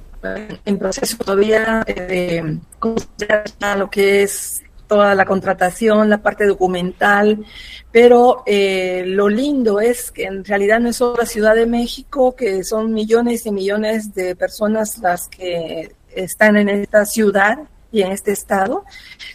[0.64, 7.44] en proceso todavía de considerar lo que es toda la contratación, la parte documental,
[7.90, 12.34] pero eh, lo lindo es que en realidad no es solo la Ciudad de México,
[12.34, 17.58] que son millones y millones de personas las que están en esta ciudad
[17.92, 18.84] y en este estado,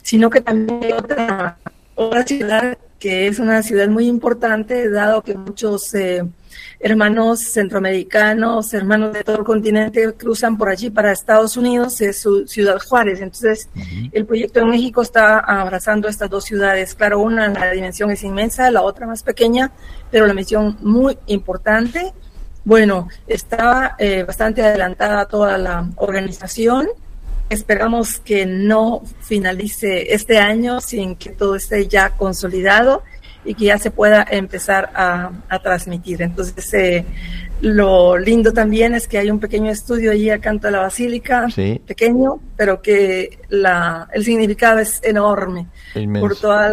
[0.02, 1.58] sino que también hay otra,
[1.96, 6.24] otra ciudad que es una ciudad muy importante, dado que muchos eh,
[6.80, 12.48] hermanos centroamericanos, hermanos de todo el continente cruzan por allí para Estados Unidos, es su
[12.48, 13.22] Ciudad Juárez.
[13.22, 13.70] Entonces,
[14.12, 16.96] el proyecto en México está abrazando estas dos ciudades.
[16.96, 19.72] Claro, una la dimensión es inmensa, la otra más pequeña,
[20.10, 22.14] pero la misión muy importante.
[22.64, 26.88] Bueno, está eh, bastante adelantada toda la organización.
[27.50, 33.04] Esperamos que no finalice este año sin que todo esté ya consolidado
[33.46, 35.32] y que ya se pueda empezar a,
[35.64, 36.22] transmitir.
[36.22, 37.06] Entonces, eh,
[37.62, 41.48] lo lindo también es que hay un pequeño estudio allí a canto de la basílica,
[41.86, 45.68] pequeño, pero que la, el significado es enorme
[46.20, 46.72] por toda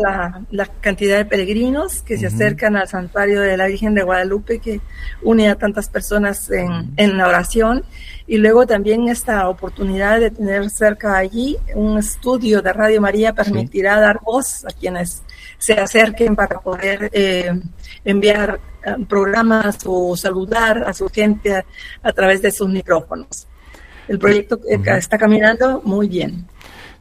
[0.51, 4.81] la, cantidad de peregrinos que se acercan al santuario de la Virgen de Guadalupe, que
[5.23, 7.85] une a tantas personas en, en la oración.
[8.29, 14.01] Y luego también esta oportunidad de tener cerca allí un estudio de Radio María permitirá
[14.01, 15.23] dar voz a quienes
[15.59, 17.53] se acerquen para poder eh,
[18.05, 21.65] enviar eh, programas o saludar a su gente
[22.03, 23.47] a, través de sus micrófonos.
[24.09, 26.47] El proyecto está caminando muy bien.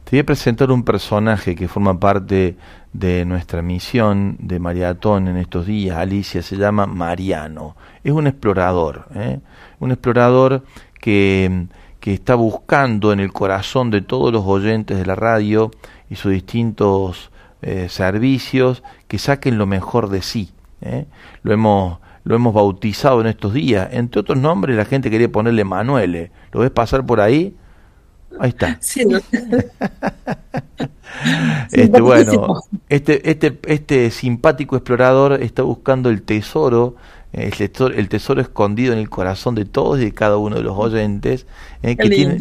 [0.06, 2.56] Te voy a presentar un personaje que forma parte
[2.92, 5.96] de nuestra misión de maratón en estos días.
[5.96, 7.76] Alicia se llama Mariano.
[8.04, 9.40] Es un explorador, ¿eh?
[9.80, 10.62] un explorador
[11.00, 11.66] que,
[11.98, 15.72] que está buscando en el corazón de todos los oyentes de la radio
[16.08, 17.30] y sus distintos
[17.62, 20.50] eh, servicios que saquen lo mejor de sí.
[20.82, 21.06] ¿eh?
[21.42, 23.88] Lo, hemos, lo hemos bautizado en estos días.
[23.92, 26.30] Entre otros nombres, la gente quería ponerle Manuele.
[26.52, 27.54] ¿Lo ves pasar por ahí?
[28.38, 28.78] Ahí está.
[31.72, 36.96] este, bueno, este, este, este simpático explorador está buscando el tesoro,
[37.32, 40.62] el tesoro, el tesoro escondido en el corazón de todos y de cada uno de
[40.62, 41.46] los oyentes.
[41.82, 42.38] Eh, que tiene,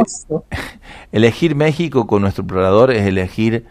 [1.12, 3.66] elegir México con nuestro explorador es elegir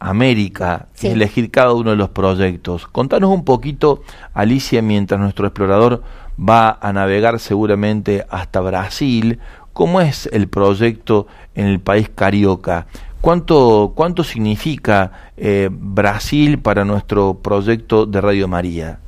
[0.00, 2.86] América, es elegir cada uno de los proyectos.
[2.88, 4.02] Contanos un poquito,
[4.34, 6.02] Alicia, mientras nuestro explorador
[6.38, 9.38] va a navegar seguramente hasta Brasil,
[9.72, 12.86] ¿cómo es el proyecto en el país carioca?
[13.20, 18.98] ¿Cuánto, cuánto significa eh, Brasil para nuestro proyecto de Radio María?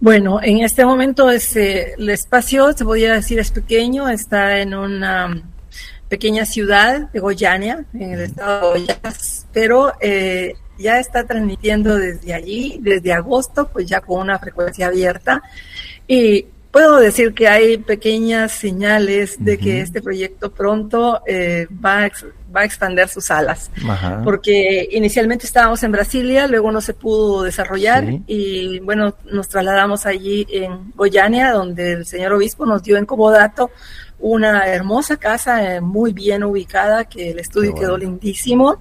[0.00, 5.42] Bueno, en este momento ese, el espacio, se podría decir, es pequeño, está en una
[6.08, 12.32] pequeña ciudad de Goiânia, en el estado de Goiás, pero eh, ya está transmitiendo desde
[12.32, 15.42] allí, desde agosto, pues ya con una frecuencia abierta.
[16.08, 22.10] Y puedo decir que hay pequeñas señales de que este proyecto pronto eh, va, a,
[22.54, 23.70] va a expandir sus alas.
[24.24, 30.46] Porque inicialmente estábamos en Brasilia, luego no se pudo desarrollar y bueno, nos trasladamos allí
[30.50, 33.70] en Goiânia, donde el señor obispo nos dio en comodato
[34.20, 38.78] una hermosa casa eh, muy bien ubicada, que el estudio quedó lindísimo.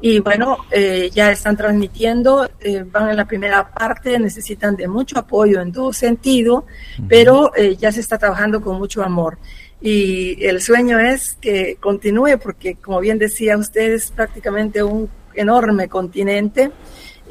[0.00, 5.18] Y bueno, eh, ya están transmitiendo, eh, van en la primera parte, necesitan de mucho
[5.18, 6.66] apoyo en todo sentido,
[7.08, 9.38] pero ya se está trabajando con mucho amor.
[9.80, 15.88] Y el sueño es que continúe, porque como bien decía usted, es prácticamente un enorme
[15.88, 16.70] continente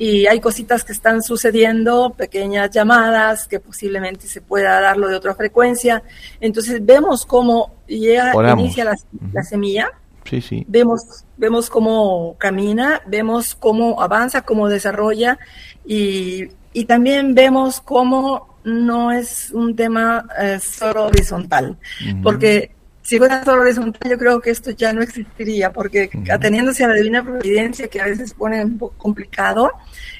[0.02, 5.36] y hay cositas que están sucediendo, pequeñas llamadas, que posiblemente se pueda darlo de otra
[5.36, 6.02] frecuencia.
[6.39, 9.91] Entonces vemos cómo llega, inicia la, semilla,
[10.24, 10.66] sí, sí.
[10.68, 15.38] Vemos, vemos cómo camina, vemos cómo avanza, cómo desarrolla
[15.86, 21.78] y, y también vemos cómo no es un tema eh, solo horizontal,
[22.24, 22.72] porque
[23.12, 26.93] si fuera solo horizontal, yo creo que esto ya no existiría, porque ateniéndose a la
[26.93, 29.70] divina providencia, que a veces pone un poco complicado,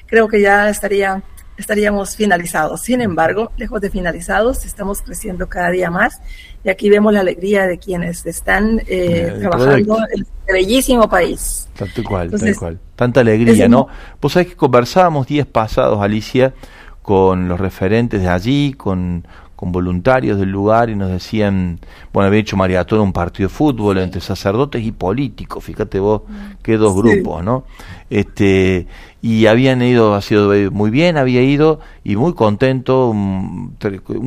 [0.04, 1.22] creo que ya estaría
[1.56, 2.82] estaríamos finalizados.
[2.82, 6.20] Sin embargo, lejos de finalizados, estamos creciendo cada día más
[6.64, 11.68] y aquí vemos la alegría de quienes están eh, trabajando en este bellísimo país.
[11.74, 12.78] Tal cual, tal cual.
[12.94, 13.88] Tanta alegría, ¿no?
[14.20, 16.52] Pues sabés que conversábamos días pasados, Alicia,
[17.00, 19.26] con los referentes de allí, con,
[19.62, 21.78] con voluntarios del lugar y nos decían,
[22.12, 26.62] bueno, había hecho maratón un partido de fútbol entre sacerdotes y políticos, fíjate vos mm.
[26.64, 27.62] qué dos grupos, ¿no?
[28.10, 28.88] Este,
[29.20, 33.76] y habían ido, ha sido muy bien, había ido y muy contento, un,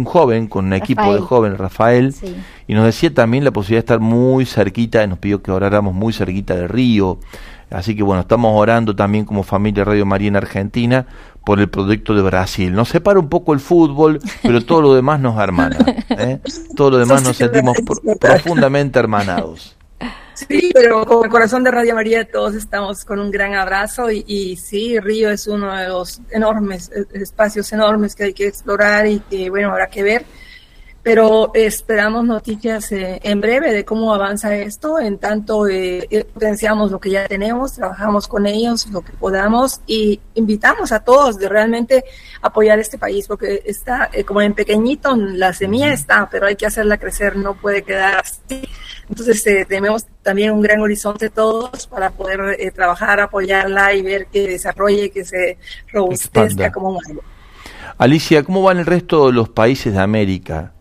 [0.05, 2.15] joven con un equipo de jóvenes, Rafael,
[2.65, 6.13] y nos decía también la posibilidad de estar muy cerquita, nos pidió que oráramos muy
[6.13, 7.19] cerquita del río,
[7.69, 11.07] así que bueno, estamos orando también como familia Radio María en Argentina
[11.45, 12.73] por el proyecto de Brasil.
[12.73, 15.77] Nos separa un poco el fútbol, pero todo lo demás nos hermana.
[16.09, 16.39] ¿eh?
[16.75, 17.77] Todo lo demás nos sentimos
[18.19, 19.75] profundamente hermanados.
[20.33, 24.25] Sí, pero con el corazón de Radio María todos estamos con un gran abrazo y,
[24.27, 29.07] y sí, Río es uno de los enormes eh, espacios enormes que hay que explorar
[29.07, 30.25] y que, bueno, habrá que ver
[31.05, 34.97] pero esperamos noticias eh, en breve de cómo avanza esto.
[34.97, 39.81] En tanto, eh, eh, potenciamos lo que ya tenemos, trabajamos con ellos lo que podamos
[39.85, 42.05] y invitamos a todos de realmente
[42.41, 46.97] apoyar este país, porque está como en pequeñito, la semilla está, pero hay que hacerla
[46.97, 48.67] crecer, no puede quedar así.
[49.07, 55.11] Entonces, tenemos también un gran horizonte todos para poder trabajar, apoyarla y ver que desarrolle,
[55.11, 55.59] que se
[55.93, 57.21] robustezca como un
[57.99, 60.71] Alicia, ¿cómo van el resto de los países de América?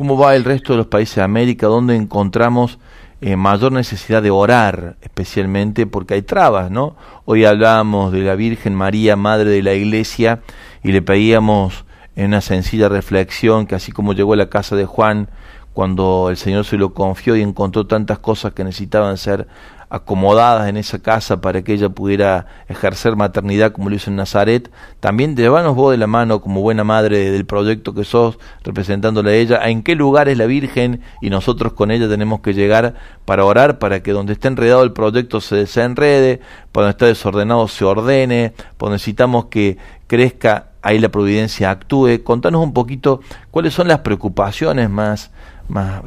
[0.00, 2.78] ¿Cómo va el resto de los países de América donde encontramos
[3.20, 6.96] eh, mayor necesidad de orar, especialmente porque hay trabas, ¿no?
[7.26, 10.40] Hoy hablábamos de la Virgen María, Madre de la Iglesia,
[10.82, 11.84] y le pedíamos
[12.16, 15.28] en una sencilla reflexión que así como llegó a la casa de Juan,
[15.74, 19.48] cuando el Señor se lo confió y encontró tantas cosas que necesitaban ser
[19.90, 24.70] acomodadas en esa casa para que ella pudiera ejercer maternidad como lo hizo en Nazaret,
[25.00, 29.34] también llevanos vos de la mano como buena madre del proyecto que sos, representándole a
[29.34, 33.44] ella, en qué lugar es la Virgen y nosotros con ella tenemos que llegar para
[33.44, 37.84] orar para que donde esté enredado el proyecto se desenrede, para donde está desordenado se
[37.84, 39.76] ordene, pues necesitamos que
[40.06, 42.22] crezca ahí la providencia actúe.
[42.22, 43.20] Contanos un poquito
[43.50, 45.30] cuáles son las preocupaciones más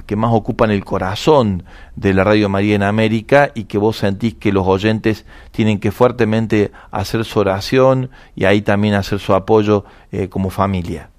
[0.06, 1.64] que más ocupan el corazón
[1.96, 5.92] de la Radio María en América y que vos sentís que los oyentes tienen que
[5.92, 11.10] fuertemente hacer su oración y ahí también hacer su apoyo eh, como familia.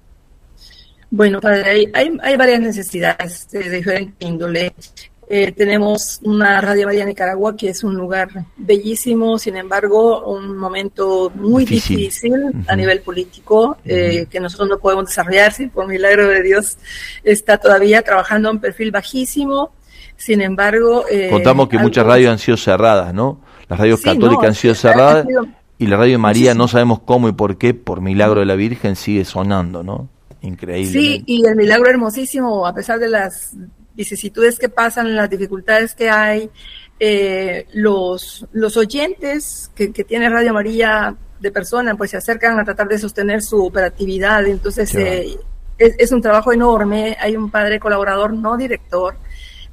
[1.11, 4.73] Bueno, hay, hay, varias necesidades de diferente índole.
[5.27, 11.31] Eh, tenemos una Radio María Nicaragua que es un lugar bellísimo, sin embargo, un momento
[11.33, 12.33] muy difícil,
[12.67, 16.77] a nivel político, eh, que nosotros no podemos desarrollar, si por milagro de Dios
[17.23, 19.71] está todavía trabajando a un perfil bajísimo.
[20.15, 21.05] Sin embargo...
[21.09, 23.41] Eh, Contamos que muchas radios han sido cerradas, ¿no?
[23.67, 25.25] Las radios católicas han sido cerradas
[25.77, 28.95] y la Radio María no sabemos cómo y por qué, por milagro de la Virgen,
[28.95, 30.07] sigue sonando, ¿no?
[30.41, 30.91] Increíble.
[30.91, 33.55] Sí, y el milagro hermosísimo, a pesar de las
[33.95, 36.49] vicisitudes que pasan, las dificultades que hay,
[36.99, 42.63] eh, los, los oyentes que, que, tiene Radio María de persona, pues se acercan a
[42.63, 44.45] tratar de sostener su operatividad.
[44.45, 45.37] Entonces, eh,
[45.77, 47.17] es, es, un trabajo enorme.
[47.19, 49.15] Hay un padre colaborador, no director,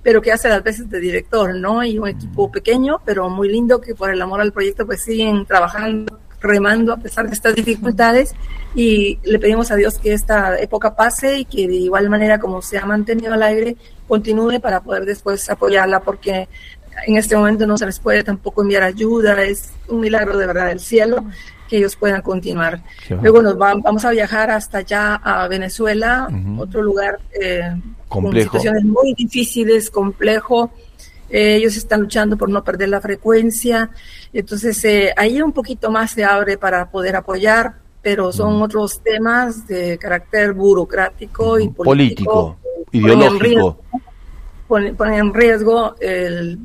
[0.03, 1.85] pero que hace las veces de director, ¿no?
[1.85, 5.47] Y un equipo pequeño, pero muy lindo, que por el amor al proyecto, pues siguen
[5.47, 8.35] trabajando remando a pesar de estas dificultades
[8.75, 12.63] y le pedimos a Dios que esta época pase y que de igual manera como
[12.63, 13.77] se ha mantenido al aire
[14.09, 16.49] continúe para poder después apoyarla porque
[17.07, 20.67] en este momento no se les puede tampoco enviar ayuda, es un milagro de verdad
[20.67, 21.25] del cielo
[21.69, 22.83] que ellos puedan continuar.
[23.09, 26.29] Luego nos vamos a viajar hasta allá a Venezuela,
[26.59, 27.63] otro lugar eh,
[28.09, 30.71] con situaciones muy difíciles, complejo,
[31.33, 33.91] eh, ellos están luchando por no perder la frecuencia,
[34.35, 39.67] entonces eh, ahí un poquito más se abre para poder apoyar, pero son otros temas
[39.67, 42.59] de carácter burocrático y político,
[42.91, 43.79] ideológico.
[44.69, 45.97] Ponen en riesgo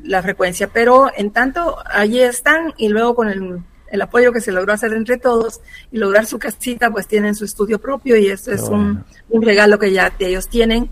[0.04, 3.60] la frecuencia, pero en tanto allí están y luego con el,
[3.90, 5.60] el, apoyo que se logró hacer entre todos
[5.92, 9.78] y lograr su casita, pues tienen su estudio propio y eso es un, un, regalo
[9.78, 10.90] que ya ellos tienen.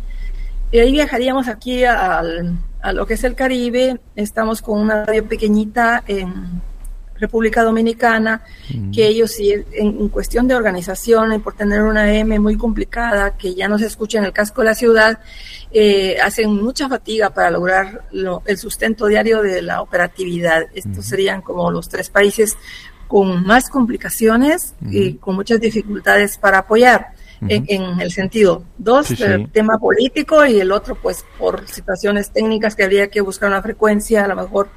[0.72, 4.00] Y ahí viajaríamos aquí al, a lo que es el Caribe.
[4.16, 6.62] Estamos con una radio pequeñita en
[7.16, 8.92] República Dominicana, mm.
[8.92, 13.56] que ellos sí, en, cuestión de organización y por tener una M muy complicada, que
[13.56, 15.18] ya no se escucha en el casco de la ciudad,
[15.72, 18.04] eh, hacen mucha fatiga para lograr
[18.46, 20.66] el sustento diario de la operatividad.
[20.76, 22.56] Estos serían como los tres países
[23.08, 27.15] con más complicaciones y con muchas dificultades para apoyar.
[27.42, 32.84] En, el sentido, dos, el tema político y el otro, pues, por situaciones técnicas que
[32.84, 34.70] habría que buscar una frecuencia, a lo mejor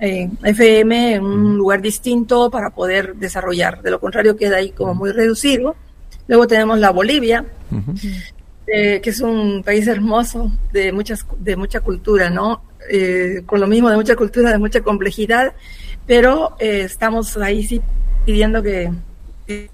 [0.00, 3.82] en FM, en un lugar distinto para poder desarrollar.
[3.82, 5.76] De lo contrario, queda ahí como muy reducido.
[6.26, 7.44] Luego tenemos la Bolivia,
[8.66, 12.62] eh, que es un país hermoso, de, muchas, de mucha cultura, ¿no?
[12.90, 15.54] Eh, con lo mismo, de mucha cultura, de mucha complejidad,
[16.06, 17.80] pero eh, estamos ahí sí
[18.24, 18.90] pidiendo que,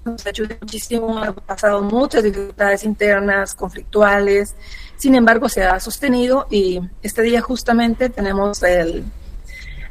[0.05, 0.23] nos
[0.61, 1.19] muchísimo.
[1.19, 4.55] Ha pasado muchas dificultades internas, conflictuales,
[4.97, 9.05] sin embargo, se ha sostenido y este día justamente tenemos el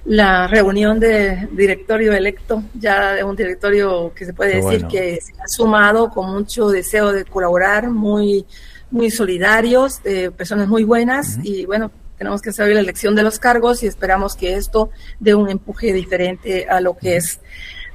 [0.05, 5.33] la reunión de directorio electo, ya de un directorio que se puede decir que se
[5.35, 8.47] ha sumado con mucho deseo de colaborar, muy,
[8.91, 11.39] muy solidarios, de personas muy buenas.
[11.43, 15.35] Y bueno, tenemos que saber la elección de los cargos y esperamos que esto dé
[15.35, 17.41] un empuje diferente a lo que es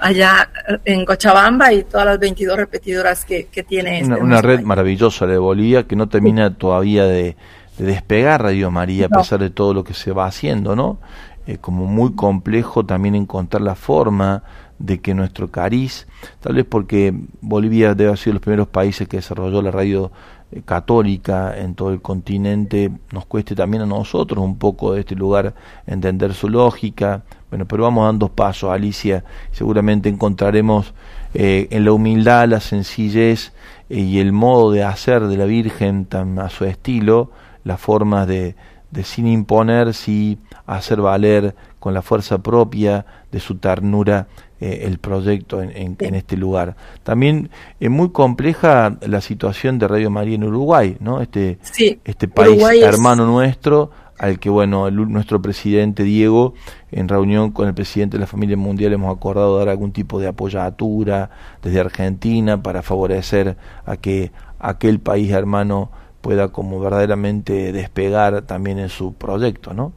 [0.03, 0.49] allá
[0.83, 4.01] en Cochabamba y todas las 22 repetidoras que, que tiene.
[4.01, 7.37] Este una, red maravillosa de Bolivia que no termina todavía de,
[7.77, 10.99] despegar Radio María a pesar de todo lo que se va haciendo, ¿no?
[11.47, 14.43] Eh, como muy complejo también encontrar la forma
[14.77, 16.07] de que nuestro cariz,
[16.41, 20.11] tal vez porque Bolivia debe haber sido los primeros países que desarrolló la radio
[20.42, 25.15] eh, católica en todo el continente, nos cueste también a nosotros un poco de este
[25.15, 25.53] lugar
[25.87, 27.23] entender su lógica.
[27.49, 30.93] Bueno, pero vamos dando pasos, Alicia, seguramente encontraremos
[31.33, 33.53] eh, en la humildad, la sencillez
[33.89, 37.31] y el modo de hacer de la Virgen tan a su estilo,
[37.63, 38.55] las formas de,
[38.91, 44.27] de sin imponer, sí hacer valer con la fuerza propia de su ternura
[44.65, 46.77] eh, el proyecto en, este lugar.
[47.03, 47.49] También
[47.81, 51.19] es muy compleja la situación de Radio María en Uruguay, ¿no?
[51.19, 51.57] Este,
[52.05, 56.53] este país hermano nuestro, al que, bueno, nuestro presidente Diego,
[56.93, 60.27] en reunión con el presidente de la familia mundial, hemos acordado dar algún tipo de
[60.27, 61.29] apoyatura
[61.61, 65.91] desde Argentina para favorecer a que aquel país hermano
[66.21, 69.91] pueda como verdaderamente despegar también en su proyecto, ¿no?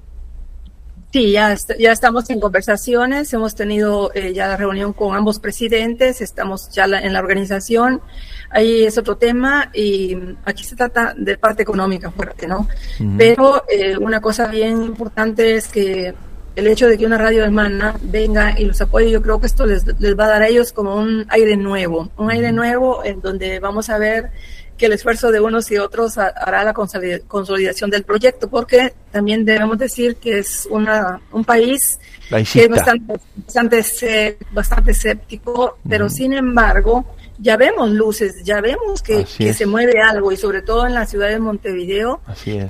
[1.16, 6.20] Sí, ya, ya estamos en conversaciones, hemos tenido eh, ya la reunión con ambos presidentes,
[6.20, 8.02] estamos ya en la organización,
[8.50, 10.14] ahí es otro tema y
[10.44, 12.68] aquí se trata de parte económica fuerte, ¿no?
[13.16, 16.14] Pero eh, una cosa bien importante es que
[16.54, 19.64] el hecho de que una radio hermana venga y los apoye, yo creo que esto
[19.64, 23.22] les, les va a dar a ellos como un aire nuevo, un aire nuevo en
[23.22, 24.32] donde vamos a ver
[24.76, 29.78] que el esfuerzo de unos y otros hará la consolidación del proyecto, porque también debemos
[29.78, 31.98] decir que es una, un país
[32.28, 37.04] que es bastante, bastante, bastante escéptico, pero sin embargo
[37.38, 41.06] ya vemos luces, ya vemos que, que se mueve algo y sobre todo en la
[41.06, 42.20] ciudad de Montevideo,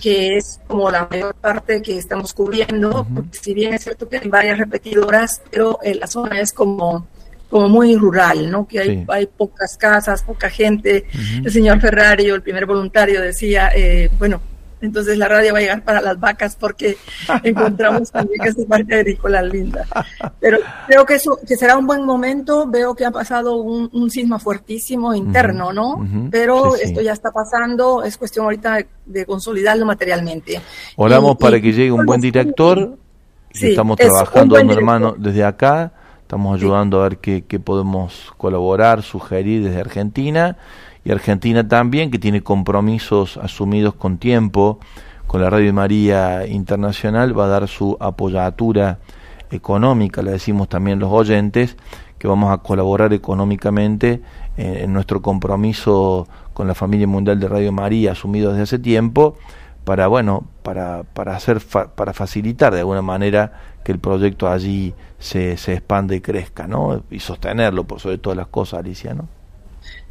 [0.01, 4.19] que es como la mayor parte que estamos cubriendo, porque si bien es cierto que
[4.19, 7.07] hay varias repetidoras, pero eh, la zona es como
[7.51, 8.67] como muy rural, ¿no?
[8.67, 11.07] Que hay, hay pocas casas, poca gente.
[11.45, 14.41] El señor Ferrario, el primer voluntario, decía, eh, bueno,
[14.81, 16.97] entonces la radio va a llegar para las vacas porque
[17.43, 19.87] encontramos también que es parte agrícola linda.
[20.39, 22.67] Pero creo que eso que será un buen momento.
[22.67, 26.07] Veo que ha pasado un, un sisma fuertísimo interno, ¿no?
[26.31, 28.03] Pero esto ya está pasando.
[28.05, 30.61] Es cuestión ahorita de, consolidarlo materialmente.
[30.97, 32.99] Oramos para que llegue un buen director.
[33.51, 35.93] estamos trabajando, hermano, desde acá
[36.27, 40.57] Estamos ayudando a ver qué, podemos colaborar, sugerir desde Argentina.
[41.05, 44.81] Y Argentina también, que tiene compromisos asumidos con tiempo
[45.29, 48.99] con la Radio María Internacional, va a dar su apoyatura
[49.53, 51.77] económica, le decimos también los oyentes,
[52.19, 54.21] que vamos a colaborar económicamente
[54.57, 59.37] en, nuestro compromiso con la familia mundial de Radio María asumido desde hace tiempo
[59.85, 63.53] para bueno para para hacer para facilitar de alguna manera
[63.85, 67.05] que el proyecto allí se, se expande y crezca, ¿no?
[67.11, 69.29] Y sostenerlo por sobre todas las cosas, Alicia, ¿no?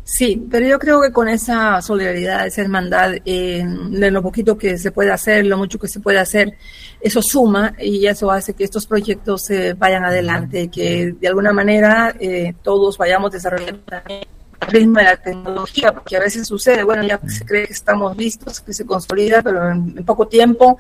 [0.08, 4.78] Sí, pero yo creo que con esa solidaridad, esa hermandad, eh, de lo poquito que
[4.78, 6.56] se puede hacer, lo mucho que se puede hacer,
[7.02, 12.16] eso suma y eso hace que estos proyectos se vayan adelante, que de alguna manera
[12.20, 14.22] eh, todos vayamos desarrollando también
[14.62, 18.16] el ritmo de la tecnología, porque a veces sucede, bueno, ya se cree que estamos
[18.16, 20.78] listos, que se consolida, pero en poco tiempo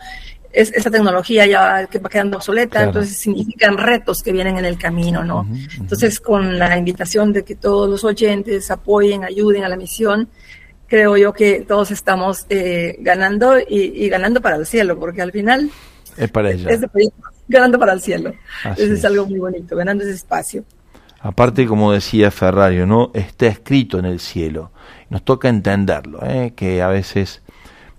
[0.55, 4.77] es, esa tecnología ya que va quedando obsoleta, entonces significan retos que vienen en el
[4.77, 5.47] camino, ¿no?
[5.77, 10.29] Entonces, con la invitación de que todos los oyentes apoyen, ayuden a la misión,
[10.87, 15.69] creo yo que todos estamos eh, ganando y, ganando para el cielo, porque al final
[16.17, 16.69] es para ella.
[17.47, 18.33] ganando para el cielo.
[18.77, 19.05] Eso es.
[19.05, 20.63] algo muy bonito, ganando ese espacio.
[21.19, 23.11] Aparte, como decía Ferrario, ¿no?
[23.13, 24.71] Está escrito en el cielo.
[25.09, 26.53] Nos toca entenderlo, ¿eh?
[26.55, 27.41] que a veces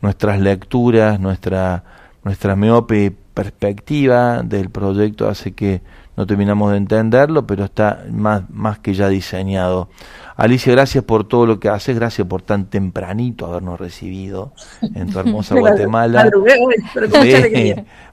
[0.00, 1.95] nuestras lecturas, nuestra
[2.26, 5.80] nuestra miope perspectiva del proyecto hace que
[6.16, 9.88] no terminamos de entenderlo, pero está más, más que ya diseñado.
[10.34, 14.52] Alicia, gracias por todo lo que haces, gracias por tan tempranito habernos recibido
[14.96, 16.28] en tu hermosa Guatemala.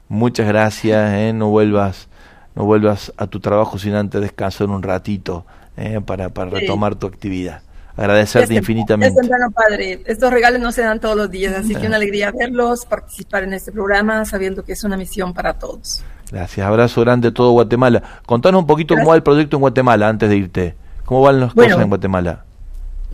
[0.08, 2.08] muchas gracias, eh, no vuelvas
[2.54, 5.44] no vuelvas a tu trabajo sin antes descansar un ratito
[5.76, 7.62] eh, para, para retomar tu actividad.
[7.96, 9.20] Agradecerte infinitamente.
[9.54, 10.00] padre.
[10.04, 13.52] Estos regalos no se dan todos los días, así que una alegría verlos, participar en
[13.52, 16.02] este programa, sabiendo que es una misión para todos.
[16.30, 18.02] Gracias, abrazo grande a todo Guatemala.
[18.26, 20.74] Contanos un poquito cómo va el proyecto en Guatemala antes de irte.
[21.04, 22.44] ¿Cómo van las cosas en Guatemala?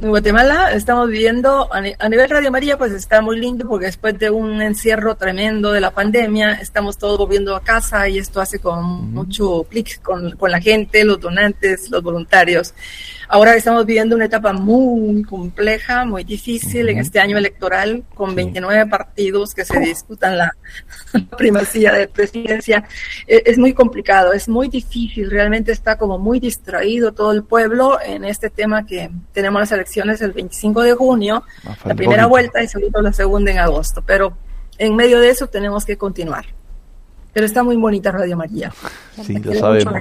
[0.01, 4.31] En Guatemala estamos viviendo, a nivel Radio María, pues está muy lindo porque después de
[4.31, 9.13] un encierro tremendo de la pandemia, estamos todos volviendo a casa y esto hace con
[9.13, 12.73] mucho clic con, con la gente, los donantes, los voluntarios.
[13.33, 18.87] Ahora estamos viviendo una etapa muy compleja, muy difícil en este año electoral, con 29
[18.87, 20.53] partidos que se disputan la
[21.39, 22.83] primacía de presidencia.
[23.29, 28.01] E, es muy complicado, es muy difícil, realmente está como muy distraído todo el pueblo
[28.05, 31.45] en este tema que tenemos las elecciones el 25 de junio,
[31.85, 34.37] la primera vuelta y segundo la segunda en agosto, pero
[34.77, 36.47] en medio de eso tenemos que continuar.
[37.33, 38.73] Pero está muy bonita Radio María.
[39.23, 39.95] Sí, lo sabemos.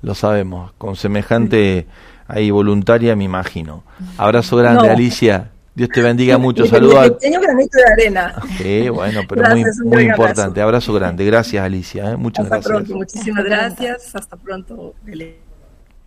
[0.00, 0.72] Lo sabemos.
[0.78, 1.88] Con semejante
[2.28, 3.82] ahí voluntaria, me imagino.
[4.16, 5.50] Abrazo grande, Alicia.
[5.74, 6.66] Dios te bendiga mucho.
[6.66, 7.10] Saludos.
[7.12, 8.34] Pequeño granito de arena.
[8.56, 10.60] Sí, bueno, pero muy, muy importante.
[10.60, 10.92] Abrazo.
[10.92, 11.24] grande.
[11.24, 12.12] Gracias, Alicia.
[12.12, 12.16] ¿eh?
[12.16, 12.76] Muchas Hasta gracias.
[12.76, 12.94] Pronto.
[12.96, 14.14] Muchísimas gracias.
[14.14, 14.94] Hasta pronto.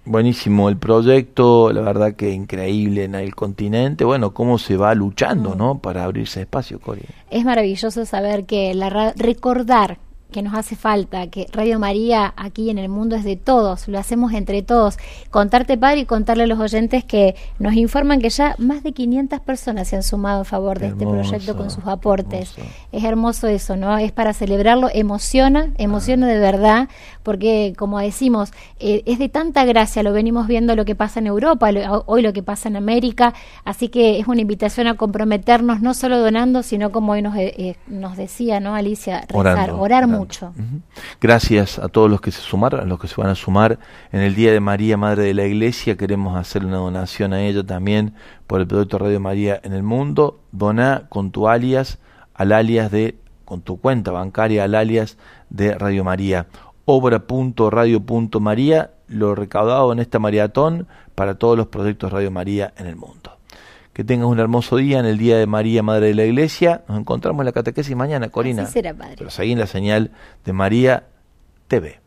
[0.03, 4.03] Buenísimo el proyecto, la verdad que increíble en el continente.
[4.03, 5.78] Bueno, cómo se va luchando, ¿no?
[5.78, 7.03] Para abrirse espacio, Cori.
[7.30, 9.99] Es maravilloso saber que la recordar
[10.32, 14.00] que nos hace falta, que Radio María aquí en el mundo es de todos, lo
[14.00, 14.98] hacemos entre todos.
[15.30, 19.40] Contarte, Padre, y contarle a los oyentes que nos informan que ya más de 500
[19.42, 22.54] personas se han sumado a favor de este proyecto con sus aportes.
[22.92, 23.98] Es hermoso eso, ¿no?
[23.98, 26.90] Es para celebrarlo, emociona, emociona de verdad,
[27.24, 31.28] porque como decimos, eh, es de tanta gracia, lo venimos viendo lo que pasa en
[31.28, 31.70] Europa,
[32.06, 33.34] hoy lo que pasa en América,
[33.66, 37.54] así que es una invitación a comprometernos no solo donando, sino como hoy nos, eh,
[37.58, 39.26] eh, nos decía, ¿no, Alicia?
[39.28, 40.08] Rezar, orar
[41.19, 43.80] Gracias a todos los que se sumaron, a los que se van a sumar.
[44.11, 47.63] En el Día de María, Madre de la Iglesia, queremos hacer una donación a ella
[47.63, 48.13] también
[48.47, 51.99] por el proyecto Radio María en el mundo, dona con tu alias
[52.34, 53.15] al alias de,
[53.45, 55.17] con tu cuenta bancaria al alias
[55.49, 56.47] de Radio María.
[56.86, 63.38] Obra.radio.maría, lo recaudado en esta maratón para todos los proyectos Radio María en el mundo.
[63.94, 66.84] Que tengas un hermoso día en el Día de María, Madre de la Iglesia.
[66.88, 68.64] Nos encontramos en la catequesis mañana, Corina.
[68.64, 69.16] Así será, padre.
[69.18, 70.12] Pero seguí en la señal
[70.46, 71.08] de María
[71.68, 72.00] TV.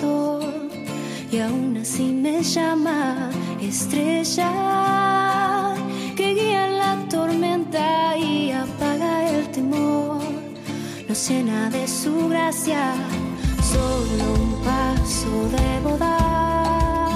[0.00, 3.30] Y aún así me llama
[3.60, 4.50] estrella
[6.16, 10.22] que guía la tormenta y apaga el temor.
[11.08, 12.94] Nos llena de su gracia,
[13.72, 15.80] solo un paso de